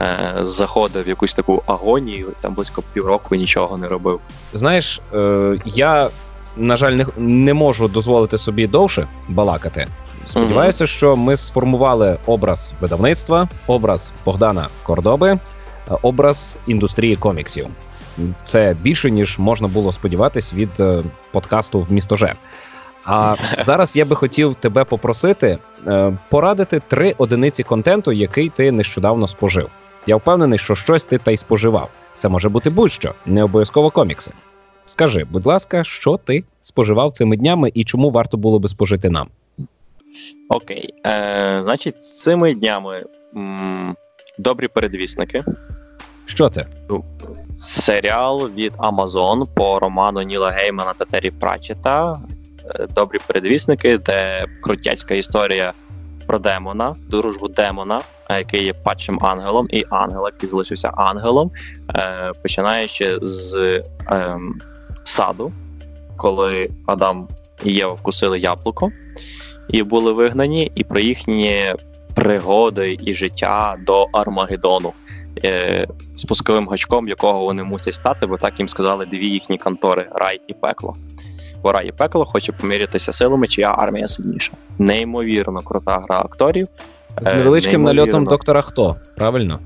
е, 0.02 0.36
заходив 0.42 1.04
в 1.04 1.08
якусь 1.08 1.34
таку 1.34 1.64
агонію, 1.66 2.32
там 2.42 2.54
близько 2.54 2.84
півроку 2.94 3.36
нічого 3.36 3.78
не 3.78 3.88
робив. 3.88 4.20
Знаєш, 4.54 5.02
е, 5.14 5.58
я, 5.66 6.10
на 6.58 6.78
жаль, 6.78 6.92
не, 6.92 7.06
не 7.18 7.54
можу 7.54 7.88
дозволити 7.88 8.38
собі 8.38 8.68
довше 8.68 9.08
балакати. 9.28 9.88
Сподіваюся, 10.26 10.84
mm-hmm. 10.84 10.88
що 10.88 11.16
ми 11.16 11.38
сформували 11.38 12.18
образ 12.26 12.74
видавництва, 12.82 13.50
образ 13.68 14.12
Богдана 14.26 14.68
Кордоби, 14.84 15.30
е, 15.32 15.40
образ 16.02 16.58
індустрії 16.68 17.16
коміксів. 17.16 17.68
Це 18.46 18.76
більше 18.82 19.12
ніж 19.12 19.40
можна 19.40 19.68
було 19.68 19.92
сподіватись 19.92 20.54
від 20.54 20.70
е, 20.80 21.04
подкасту 21.32 21.82
в 21.82 21.92
містожер. 21.92 22.36
А 23.06 23.36
зараз 23.64 23.96
я 23.96 24.06
би 24.06 24.16
хотів 24.16 24.56
тебе 24.56 24.84
попросити 24.84 25.58
е, 25.88 26.18
порадити 26.30 26.82
три 26.88 27.16
одиниці 27.18 27.64
контенту, 27.64 28.12
який 28.12 28.50
ти 28.50 28.72
нещодавно 28.72 29.28
спожив. 29.28 29.70
Я 30.08 30.16
впевнений, 30.16 30.60
що 30.60 30.76
щось 30.76 31.06
ти 31.06 31.18
та 31.18 31.32
й 31.32 31.38
споживав. 31.38 31.90
Це 32.18 32.30
може 32.30 32.50
бути 32.50 32.70
будь-що, 32.70 33.14
не 33.26 33.44
обов'язково 33.44 33.90
комікси. 33.90 34.32
Скажи, 34.86 35.24
будь 35.24 35.46
ласка, 35.46 35.84
що 35.84 36.18
ти 36.18 36.44
споживав 36.62 37.12
цими 37.12 37.38
днями 37.38 37.72
і 37.74 37.84
чому 37.84 38.12
варто 38.12 38.38
було 38.38 38.60
би 38.60 38.70
спожити 38.70 39.10
нам? 39.10 39.28
Окей. 40.50 40.94
Е, 41.06 41.60
Значить, 41.64 42.04
цими 42.06 42.54
днями 42.54 43.04
м- 43.36 43.96
добрі 44.40 44.68
передвісники. 44.68 45.40
Що 46.26 46.50
це? 46.50 46.66
Серіал 47.66 48.50
від 48.50 48.74
Amazon 48.74 49.54
по 49.56 49.80
роману 49.80 50.22
Ніла 50.22 50.50
Геймана 50.50 50.94
та 50.94 51.06
Террі 51.06 51.32
Прачета 51.32 52.16
Е, 52.80 52.88
добрі 52.96 53.20
передвісники, 53.28 53.98
де 53.98 54.46
крутяцька 54.62 55.16
історія 55.16 55.74
про 56.28 56.40
демона, 56.40 56.96
дружбу 57.10 57.48
демона, 57.48 58.02
е, 58.30 58.38
який 58.38 58.64
є 58.64 58.74
падшим 58.74 59.20
ангелом, 59.22 59.68
і 59.70 59.86
ангела, 59.90 60.32
який 60.34 60.50
залишився 60.50 60.88
ангелом, 60.90 61.52
е, 61.96 62.32
починаючи 62.42 63.18
з 63.22 63.82
ем, 64.08 64.60
саду, 65.04 65.52
коли 66.18 66.70
Адам 66.86 67.28
і 67.64 67.74
Єва 67.74 67.94
вкусили 67.94 68.40
яблуко 68.40 68.92
і 69.70 69.84
були 69.84 70.12
вигнані, 70.12 70.72
і 70.76 70.84
про 70.84 71.00
їхні 71.00 71.76
пригоди 72.16 72.98
і 73.02 73.14
життя 73.14 73.76
до 73.86 74.08
Армагеддону. 74.14 74.94
Спусковим 76.16 76.68
гачком, 76.68 77.08
якого 77.08 77.46
вони 77.46 77.64
мусять 77.64 77.94
стати, 77.94 78.26
бо 78.26 78.38
так 78.38 78.60
їм 78.60 78.68
сказали 78.68 79.06
дві 79.06 79.30
їхні 79.30 79.58
контори 79.58 80.08
рай 80.16 80.42
і 80.48 80.54
пекло. 80.54 80.94
Вора 81.64 81.82
і 81.82 81.92
пекло 81.92 82.26
хоче 82.26 82.52
помірятися 82.52 83.12
силами, 83.12 83.48
чия 83.48 83.76
армія 83.78 84.08
сильніша. 84.08 84.52
Неймовірно 84.80 85.60
крута 85.60 86.00
гра 86.08 86.20
акторів. 86.20 86.68
З 87.22 87.34
невеличким 87.34 87.72
неймовірно... 87.72 88.06
нальотом 88.06 88.26
доктора 88.26 88.62
Хто, 88.62 88.96
правильно? 89.16 89.60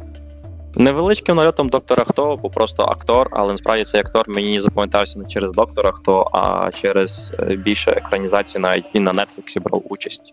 Невеличким 0.75 1.35
нальотом 1.35 1.69
доктора 1.69 2.03
Хто, 2.03 2.39
бо 2.41 2.49
просто 2.49 2.83
актор, 2.83 3.29
але 3.31 3.51
насправді 3.51 3.83
цей 3.83 4.01
актор 4.01 4.25
мені 4.27 4.59
запам'ятався 4.59 5.19
не 5.19 5.25
через 5.25 5.51
доктора 5.51 5.91
Хто, 5.91 6.29
а 6.33 6.71
через 6.71 7.33
е, 7.39 7.55
більше 7.55 7.91
екранізацію, 7.91 8.61
навіть 8.61 8.95
він 8.95 9.03
на 9.03 9.13
Нетфліксі 9.13 9.59
брав 9.59 9.81
участь 9.89 10.31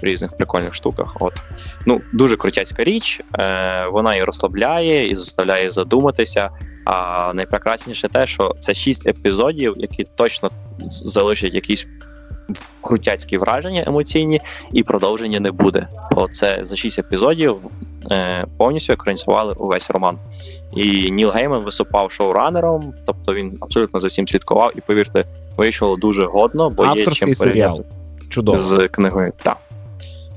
різних 0.00 0.36
прикольних 0.36 0.74
штуках. 0.74 1.16
От 1.20 1.32
ну 1.86 2.00
дуже 2.12 2.36
крутяцька 2.36 2.84
річ. 2.84 3.20
Е, 3.38 3.86
Вона 3.92 4.16
і 4.16 4.24
розслабляє, 4.24 5.08
і 5.08 5.14
заставляє 5.14 5.70
задуматися. 5.70 6.50
А 6.84 7.32
найпрекрасніше 7.34 8.08
те, 8.08 8.26
що 8.26 8.54
це 8.60 8.74
шість 8.74 9.06
епізодів, 9.06 9.74
які 9.76 10.04
точно 10.16 10.50
залишать 10.88 11.54
якісь 11.54 11.86
крутяцькі 12.80 13.38
враження 13.38 13.84
емоційні, 13.86 14.40
і 14.72 14.82
продовження 14.82 15.40
не 15.40 15.50
буде. 15.50 15.88
Бо 16.10 16.28
це 16.28 16.58
за 16.62 16.76
шість 16.76 16.98
епізодів 16.98 17.56
е, 18.10 18.46
повністю 18.58 18.92
екранізували 18.92 19.54
увесь 19.58 19.90
роман. 19.90 20.18
І 20.76 21.10
Ніл 21.10 21.30
Гейман 21.30 21.60
виступав 21.60 22.12
шоуранером, 22.12 22.94
тобто 23.06 23.34
він 23.34 23.58
абсолютно 23.60 24.00
за 24.00 24.06
всім 24.06 24.28
слідкував, 24.28 24.72
і 24.76 24.80
повірте, 24.80 25.24
вийшло 25.56 25.96
дуже 25.96 26.24
годно, 26.26 26.70
бо 26.70 26.82
Авторський 26.82 27.28
є 27.28 27.34
чим 27.34 27.44
серіал. 27.44 27.84
Чудово. 28.28 28.58
з 28.58 28.88
книгою. 28.88 29.32
Так. 29.42 29.56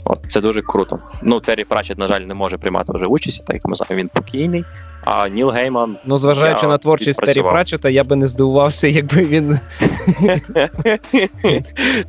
От 0.10 0.20
Це 0.28 0.41
дуже 0.41 0.62
круто. 0.62 1.00
Ну, 1.22 1.39
Террі 1.39 1.63
Прачет, 1.63 1.98
на 1.98 2.08
жаль, 2.08 2.22
не 2.22 2.34
може 2.34 2.58
приймати 2.58 2.93
вже 2.96 3.06
участь, 3.06 3.46
так 3.46 3.56
як 3.56 3.65
ми 3.65 3.76
знаємо, 3.76 4.00
він 4.00 4.10
покійний. 4.10 4.63
А 5.06 5.28
Ніл 5.28 5.50
Гейман. 5.50 5.98
Ну, 6.06 6.17
зважаючи 6.17 6.67
на 6.67 6.78
творчість 6.78 7.20
Террі 7.20 7.41
Прачета, 7.41 7.89
я 7.89 8.04
би 8.04 8.15
не 8.15 8.28
здивувався, 8.28 8.88
якби 8.88 9.24
він. 9.24 9.60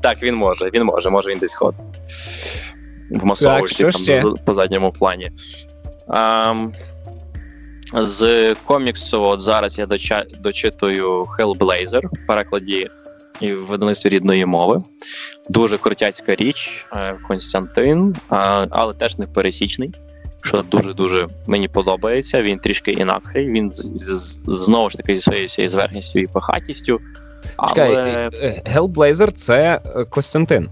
Так, 0.00 0.22
він 0.22 0.34
може, 0.34 0.70
він 0.74 0.84
може, 0.84 1.10
може 1.10 1.30
він 1.30 1.38
десь 1.38 1.54
ходить. 1.54 1.80
В 3.10 3.24
масовості 3.24 3.90
там 4.04 4.34
по 4.44 4.54
задньому 4.54 4.92
плані. 4.92 5.30
З 7.92 8.54
коміксу, 8.54 9.22
от 9.22 9.40
зараз 9.40 9.78
я 9.78 9.86
дочитую 10.40 11.24
Hellblazer 11.38 12.00
в 12.12 12.26
перекладі 12.26 12.88
і 13.40 13.52
в 13.52 13.64
видавництві 13.64 14.08
рідної 14.08 14.46
мови. 14.46 14.82
Дуже 15.50 15.78
крутяцька 15.78 16.34
річ, 16.34 16.86
е, 16.92 17.18
Константин, 17.28 18.16
але 18.70 18.94
теж 18.94 19.18
не 19.18 19.26
пересічний. 19.26 19.92
Що 20.44 20.62
дуже-дуже 20.62 21.28
мені 21.48 21.68
подобається. 21.68 22.42
Він 22.42 22.58
трішки 22.58 22.92
інакший. 22.92 23.50
Він 23.50 23.70
знову 24.44 24.90
ж 24.90 24.96
таки 24.96 25.16
зі 25.16 25.22
своєю 25.22 25.46
всією 25.46 25.70
зверхністю 25.70 26.18
і 26.18 26.26
пахатістю. 26.26 27.00
Але... 27.56 28.30
Чекай, 28.32 28.62
Hellblazer— 28.74 29.32
це 29.32 29.80
е, 29.96 30.04
Костянтин. 30.04 30.68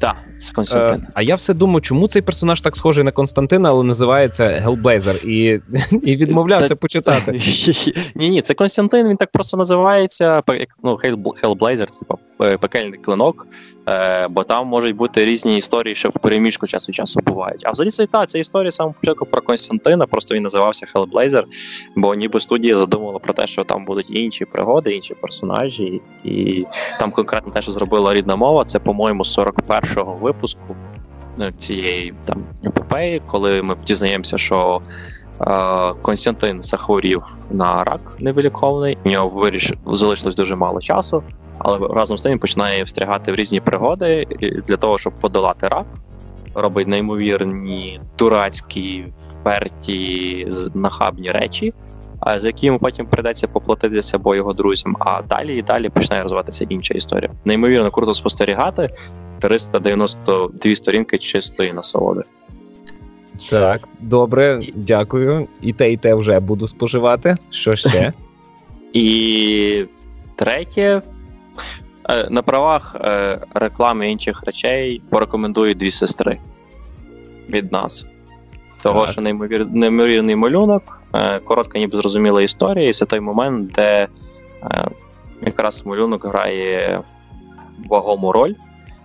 Так, 0.00 0.16
Це 0.38 0.52
Константин. 0.52 1.06
А 1.14 1.22
я 1.22 1.34
все 1.34 1.54
думаю, 1.54 1.80
чому 1.80 2.08
цей 2.08 2.22
персонаж 2.22 2.60
так 2.60 2.76
схожий 2.76 3.04
на 3.04 3.10
Константина, 3.10 3.68
але 3.68 3.84
називається 3.84 4.62
Hellblazer, 4.66 5.26
і 5.26 5.60
і 6.02 6.16
відмовлявся 6.16 6.76
почитати. 6.76 7.32
Ні, 8.14 8.28
ні, 8.28 8.42
це 8.42 8.54
Константин, 8.54 9.08
він 9.08 9.16
так 9.16 9.32
просто 9.32 9.56
називається. 9.56 10.42
ну, 10.82 10.98
Hellblazer, 11.42 11.98
типу 11.98 12.18
пекельний 12.58 12.98
клинок, 12.98 13.46
е, 13.90 14.28
бо 14.30 14.44
там 14.44 14.66
можуть 14.66 14.96
бути 14.96 15.24
різні 15.24 15.58
історії, 15.58 15.94
що 15.94 16.08
в 16.08 16.12
переміжку 16.12 16.66
час 16.66 16.88
від 16.88 16.94
часу 16.94 17.20
бувають. 17.26 17.62
А 17.64 17.70
взагалі 17.70 17.90
це 17.90 18.06
та 18.06 18.26
це 18.26 18.38
історія 18.38 18.70
саме 18.70 18.92
початку 19.00 19.26
про 19.26 19.42
Константина, 19.42 20.06
просто 20.06 20.34
він 20.34 20.42
називався 20.42 20.86
Hellblazer, 20.94 21.44
бо 21.96 22.14
ніби 22.14 22.40
студія 22.40 22.76
задумала 22.76 23.18
про 23.18 23.32
те, 23.32 23.46
що 23.46 23.64
там 23.64 23.84
будуть 23.84 24.10
інші 24.10 24.44
пригоди, 24.44 24.94
інші 24.94 25.14
персонажі, 25.14 26.00
і 26.24 26.64
там 27.00 27.10
конкретно 27.10 27.52
те, 27.52 27.62
що 27.62 27.72
зробила 27.72 28.14
рідна 28.14 28.36
мова, 28.36 28.64
це, 28.64 28.78
по-моєму, 28.78 29.22
41-го 29.22 30.14
випуску 30.14 30.76
е, 31.40 31.52
цієї 31.58 32.14
там 32.24 32.44
епопеї, 32.64 33.22
коли 33.26 33.62
ми 33.62 33.76
дізнаємося, 33.86 34.38
що. 34.38 34.80
Е, 35.40 35.92
Константин 36.02 36.62
захворів 36.62 37.22
на 37.50 37.84
рак 37.84 38.00
невиліковний. 38.18 38.98
У 39.04 39.08
нього 39.08 39.28
виріш 39.28 39.72
залишилось 39.86 40.34
дуже 40.34 40.56
мало 40.56 40.80
часу, 40.80 41.22
але 41.60 41.88
разом 41.88 42.18
з 42.18 42.22
тим 42.22 42.38
починає 42.38 42.84
встрягати 42.84 43.32
в 43.32 43.34
різні 43.34 43.60
пригоди 43.60 44.26
для 44.66 44.76
того, 44.76 44.98
щоб 44.98 45.12
подолати 45.12 45.68
рак. 45.68 45.86
Робить 46.54 46.88
неймовірні 46.88 48.00
дурацькі, 48.18 49.04
вперті, 49.30 50.48
нахабні 50.74 51.30
речі, 51.30 51.74
за 52.36 52.46
які 52.46 52.66
йому 52.66 52.78
потім 52.78 53.06
прийдеться 53.06 53.46
поплатитися 53.46 54.16
або 54.16 54.34
його 54.34 54.52
друзям. 54.52 54.96
А 55.00 55.22
далі 55.22 55.56
і 55.56 55.62
далі 55.62 55.88
починає 55.88 56.22
розвиватися 56.22 56.66
інша 56.68 56.94
історія. 56.94 57.30
Неймовірно 57.44 57.90
круто 57.90 58.14
спостерігати 58.14 58.88
392 59.40 60.76
сторінки 60.76 61.18
чистої 61.18 61.72
насолоди. 61.72 62.22
Так, 63.50 63.88
добре, 64.00 64.62
дякую. 64.74 65.48
І 65.62 65.72
те, 65.72 65.92
і 65.92 65.96
те 65.96 66.14
вже 66.14 66.40
буду 66.40 66.68
споживати. 66.68 67.36
Що 67.50 67.76
ще? 67.76 68.12
І 68.92 69.84
третє. 70.36 71.02
Е, 72.10 72.26
на 72.30 72.42
правах 72.42 72.96
е, 73.00 73.38
реклами 73.54 74.10
інших 74.10 74.42
речей 74.46 75.02
порекомендую 75.10 75.74
дві 75.74 75.90
сестри 75.90 76.38
від 77.48 77.72
нас. 77.72 78.06
Того, 78.82 79.00
так. 79.00 79.12
що 79.12 79.20
неймовір... 79.20 79.66
неймовірний 79.66 80.36
малюнок, 80.36 81.00
е, 81.14 81.38
коротка, 81.38 81.78
ніби 81.78 81.96
зрозуміла 81.96 82.42
історія, 82.42 82.88
і 82.88 82.92
це 82.92 83.06
той 83.06 83.20
момент, 83.20 83.72
де 83.72 84.08
якраз 85.46 85.86
малюнок 85.86 86.24
грає 86.24 87.00
вагому 87.88 88.32
роль. 88.32 88.54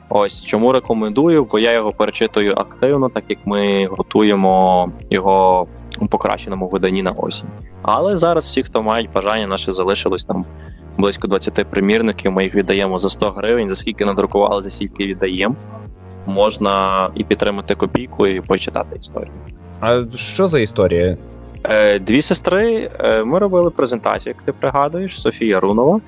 Ось 0.10 0.44
чому 0.44 0.72
рекомендую, 0.72 1.44
бо 1.52 1.60
я 1.60 1.72
його 1.72 1.92
перечитую 1.92 2.54
активно, 2.58 3.10
так 3.10 3.24
як 3.30 3.40
ми 3.46 3.86
готуємо 3.86 4.92
його 5.10 5.68
у 6.00 6.08
покращеному 6.08 6.68
виданні 6.68 7.04
на 7.04 7.12
осінь. 7.12 7.48
Але 7.82 8.18
зараз 8.18 8.46
всі, 8.46 8.64
хто 8.64 8.84
мають 8.84 9.12
бажання, 9.12 9.48
наші 9.48 9.72
залишилось 9.72 10.26
там 10.26 10.46
близько 10.98 11.28
20 11.28 11.66
примірників. 11.70 12.32
Ми 12.32 12.44
їх 12.44 12.56
віддаємо 12.56 12.98
за 12.98 13.10
100 13.10 13.32
гривень. 13.32 13.70
За 13.70 13.76
скільки 13.76 14.06
надрукували, 14.06 14.62
за 14.62 14.70
скільки 14.70 15.06
віддаємо. 15.06 15.56
Можна 16.26 17.10
і 17.16 17.24
підтримати 17.24 17.76
копійку, 17.76 18.28
і 18.28 18.42
почитати 18.42 18.98
історію. 19.02 19.32
А 19.80 20.04
що 20.16 20.48
за 20.48 20.60
історія? 20.60 21.18
Е, 21.70 22.00
дві 22.00 22.22
сестри. 22.22 22.92
Е, 23.00 23.24
ми 23.24 23.40
робили 23.40 23.70
презентацію, 23.70 24.36
як 24.38 24.46
ти 24.46 24.52
пригадуєш, 24.52 25.22
Софія 25.22 25.60
Рунова. 25.60 26.02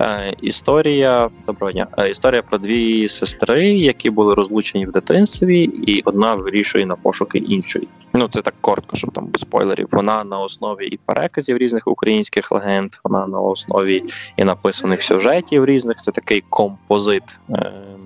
Е, 0.00 0.34
історія 0.42 1.28
доброго 1.46 1.72
дня. 1.72 1.86
Історія 2.10 2.42
про 2.42 2.58
дві 2.58 3.08
сестри, 3.08 3.68
які 3.68 4.10
були 4.10 4.34
розлучені 4.34 4.86
в 4.86 4.92
дитинстві, 4.92 5.62
і 5.62 6.02
одна 6.04 6.34
вирішує 6.34 6.86
на 6.86 6.96
пошуки 6.96 7.38
іншої. 7.38 7.88
Ну 8.14 8.28
це 8.28 8.42
так 8.42 8.54
коротко, 8.60 8.96
щоб 8.96 9.12
там 9.12 9.26
без 9.26 9.40
спойлерів. 9.40 9.88
Вона 9.92 10.24
на 10.24 10.38
основі 10.38 10.86
і 10.86 10.96
переказів 11.06 11.56
різних 11.56 11.88
українських 11.88 12.52
легенд. 12.52 12.92
Вона 13.04 13.26
на 13.26 13.40
основі 13.40 14.04
і 14.36 14.44
написаних 14.44 15.02
сюжетів 15.02 15.64
різних. 15.64 15.96
Це 15.96 16.12
такий 16.12 16.44
композит 16.48 17.22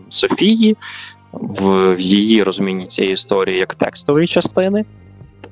Софії. 0.09 0.77
В, 1.33 1.97
її 1.99 2.43
розумінні 2.43 2.87
цієї 2.87 3.15
історії 3.15 3.59
як 3.59 3.75
текстової 3.75 4.27
частини, 4.27 4.85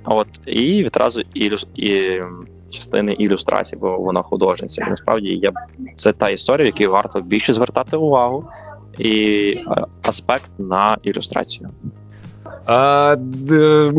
От 0.04 0.28
і 0.46 0.84
відразу 0.84 1.22
ілю... 1.34 1.56
і 1.74 2.20
частини 2.72 3.12
ілюстрації, 3.12 3.80
бо 3.80 3.98
вона 3.98 4.22
художниця. 4.22 4.86
Насправді 4.90 5.28
я 5.28 5.52
це 5.96 6.12
та 6.12 6.28
історія, 6.28 6.64
в 6.64 6.66
якій 6.66 6.86
варто 6.86 7.20
більше 7.20 7.52
звертати 7.52 7.96
увагу, 7.96 8.44
і 8.98 9.10
е, 9.68 9.84
аспект 10.02 10.50
на 10.58 10.96
ілюстрацію. 11.02 11.70
А, 12.66 13.16
д, 13.18 13.92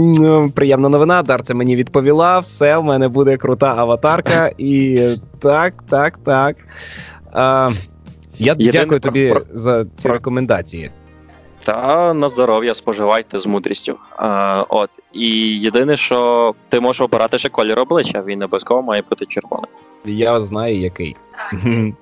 Приємна 0.55 0.89
новина. 0.89 1.23
Дарця 1.23 1.53
мені 1.53 1.75
відповіла. 1.75 2.39
Все, 2.39 2.77
в 2.77 2.83
мене 2.83 3.07
буде 3.07 3.37
крута 3.37 3.75
аватарка. 3.77 4.51
І 4.57 5.07
так, 5.39 5.83
так, 5.89 6.17
так. 6.17 6.55
А, 7.31 7.69
Я 8.37 8.51
Єдине 8.51 8.71
дякую 8.71 9.01
про, 9.01 9.11
тобі 9.11 9.29
про, 9.29 9.41
за 9.53 9.85
ці 9.95 10.07
про, 10.07 10.13
рекомендації. 10.13 10.91
Та 11.63 12.13
на 12.13 12.30
здоров'я 12.30 12.73
споживайте 12.73 13.39
з 13.39 13.45
мудрістю. 13.45 13.97
А, 14.15 14.63
От 14.69 14.89
і 15.13 15.60
єдине, 15.60 15.97
що 15.97 16.54
ти 16.69 16.80
можеш 16.80 17.02
обирати 17.02 17.38
ще 17.38 17.49
колір 17.49 17.80
обличчя, 17.80 18.21
він 18.21 18.41
обов'язково 18.41 18.82
має 18.82 19.04
бути 19.10 19.26
червоним. 19.26 19.69
Я 20.06 20.41
знаю, 20.41 20.80
який. 20.80 21.15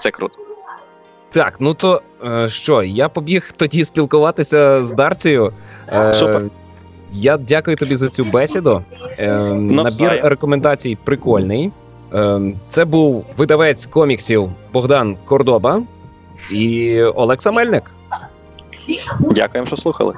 Це 0.00 0.10
круто. 0.10 0.38
Так, 1.30 1.54
ну 1.60 1.74
то 1.74 2.02
е, 2.24 2.48
що, 2.48 2.82
я 2.82 3.08
побіг 3.08 3.52
тоді 3.56 3.84
спілкуватися 3.84 4.84
з 4.84 4.92
Дарцією. 4.92 5.52
Е, 5.88 6.12
Супер. 6.12 6.42
Я 7.12 7.36
дякую 7.36 7.76
тобі 7.76 7.94
за 7.94 8.08
цю 8.08 8.24
бесіду. 8.24 8.82
Е, 9.18 9.38
набір 9.58 10.20
рекомендацій 10.22 10.98
прикольний. 11.04 11.72
Це 12.68 12.84
був 12.84 13.24
видавець 13.36 13.86
коміксів 13.86 14.50
Богдан 14.72 15.16
Кордоба 15.24 15.82
і 16.50 17.00
Олекса 17.02 17.52
Мельник. 17.52 17.90
Дякуємо, 19.20 19.66
що 19.66 19.76
слухали. 19.76 20.14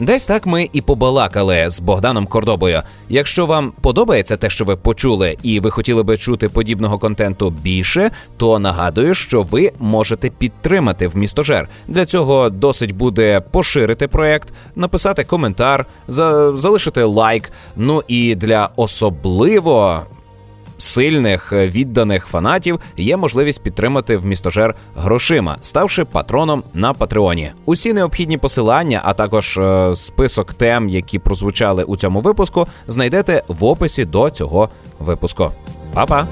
Десь 0.00 0.26
так 0.26 0.46
ми 0.46 0.68
і 0.72 0.80
побалакали 0.80 1.64
з 1.70 1.80
Богданом 1.80 2.26
Кордобою. 2.26 2.82
Якщо 3.08 3.46
вам 3.46 3.72
подобається 3.80 4.36
те, 4.36 4.50
що 4.50 4.64
ви 4.64 4.76
почули, 4.76 5.36
і 5.42 5.60
ви 5.60 5.70
хотіли 5.70 6.02
би 6.02 6.18
чути 6.18 6.48
подібного 6.48 6.98
контенту 6.98 7.50
більше, 7.50 8.10
то 8.36 8.58
нагадую, 8.58 9.14
що 9.14 9.42
ви 9.42 9.72
можете 9.78 10.30
підтримати 10.30 11.08
в 11.08 11.16
містожер. 11.16 11.68
Для 11.88 12.06
цього 12.06 12.50
досить 12.50 12.92
буде 12.92 13.40
поширити 13.40 14.08
проект, 14.08 14.54
написати 14.76 15.24
коментар, 15.24 15.86
залишити 16.08 17.02
лайк. 17.04 17.52
Ну 17.76 18.02
і 18.08 18.34
для 18.34 18.68
особливо 18.76 20.02
сильних 20.80 21.52
е, 21.52 21.68
відданих 21.68 22.26
фанатів 22.26 22.80
є 22.96 23.16
можливість 23.16 23.62
підтримати 23.62 24.16
в 24.16 24.26
містожер 24.26 24.74
грошима, 24.96 25.56
ставши 25.60 26.04
патроном 26.04 26.62
на 26.74 26.94
Патреоні. 26.94 27.50
Усі 27.64 27.92
необхідні 27.92 28.38
посилання, 28.38 29.00
а 29.04 29.14
також 29.14 29.58
е, 29.58 29.92
список 29.96 30.54
тем, 30.54 30.88
які 30.88 31.18
прозвучали 31.18 31.84
у 31.84 31.96
цьому 31.96 32.20
випуску, 32.20 32.66
знайдете 32.88 33.42
в 33.48 33.64
описі 33.64 34.04
до 34.04 34.30
цього 34.30 34.68
випуску. 34.98 35.50
Па-па! 35.94 36.28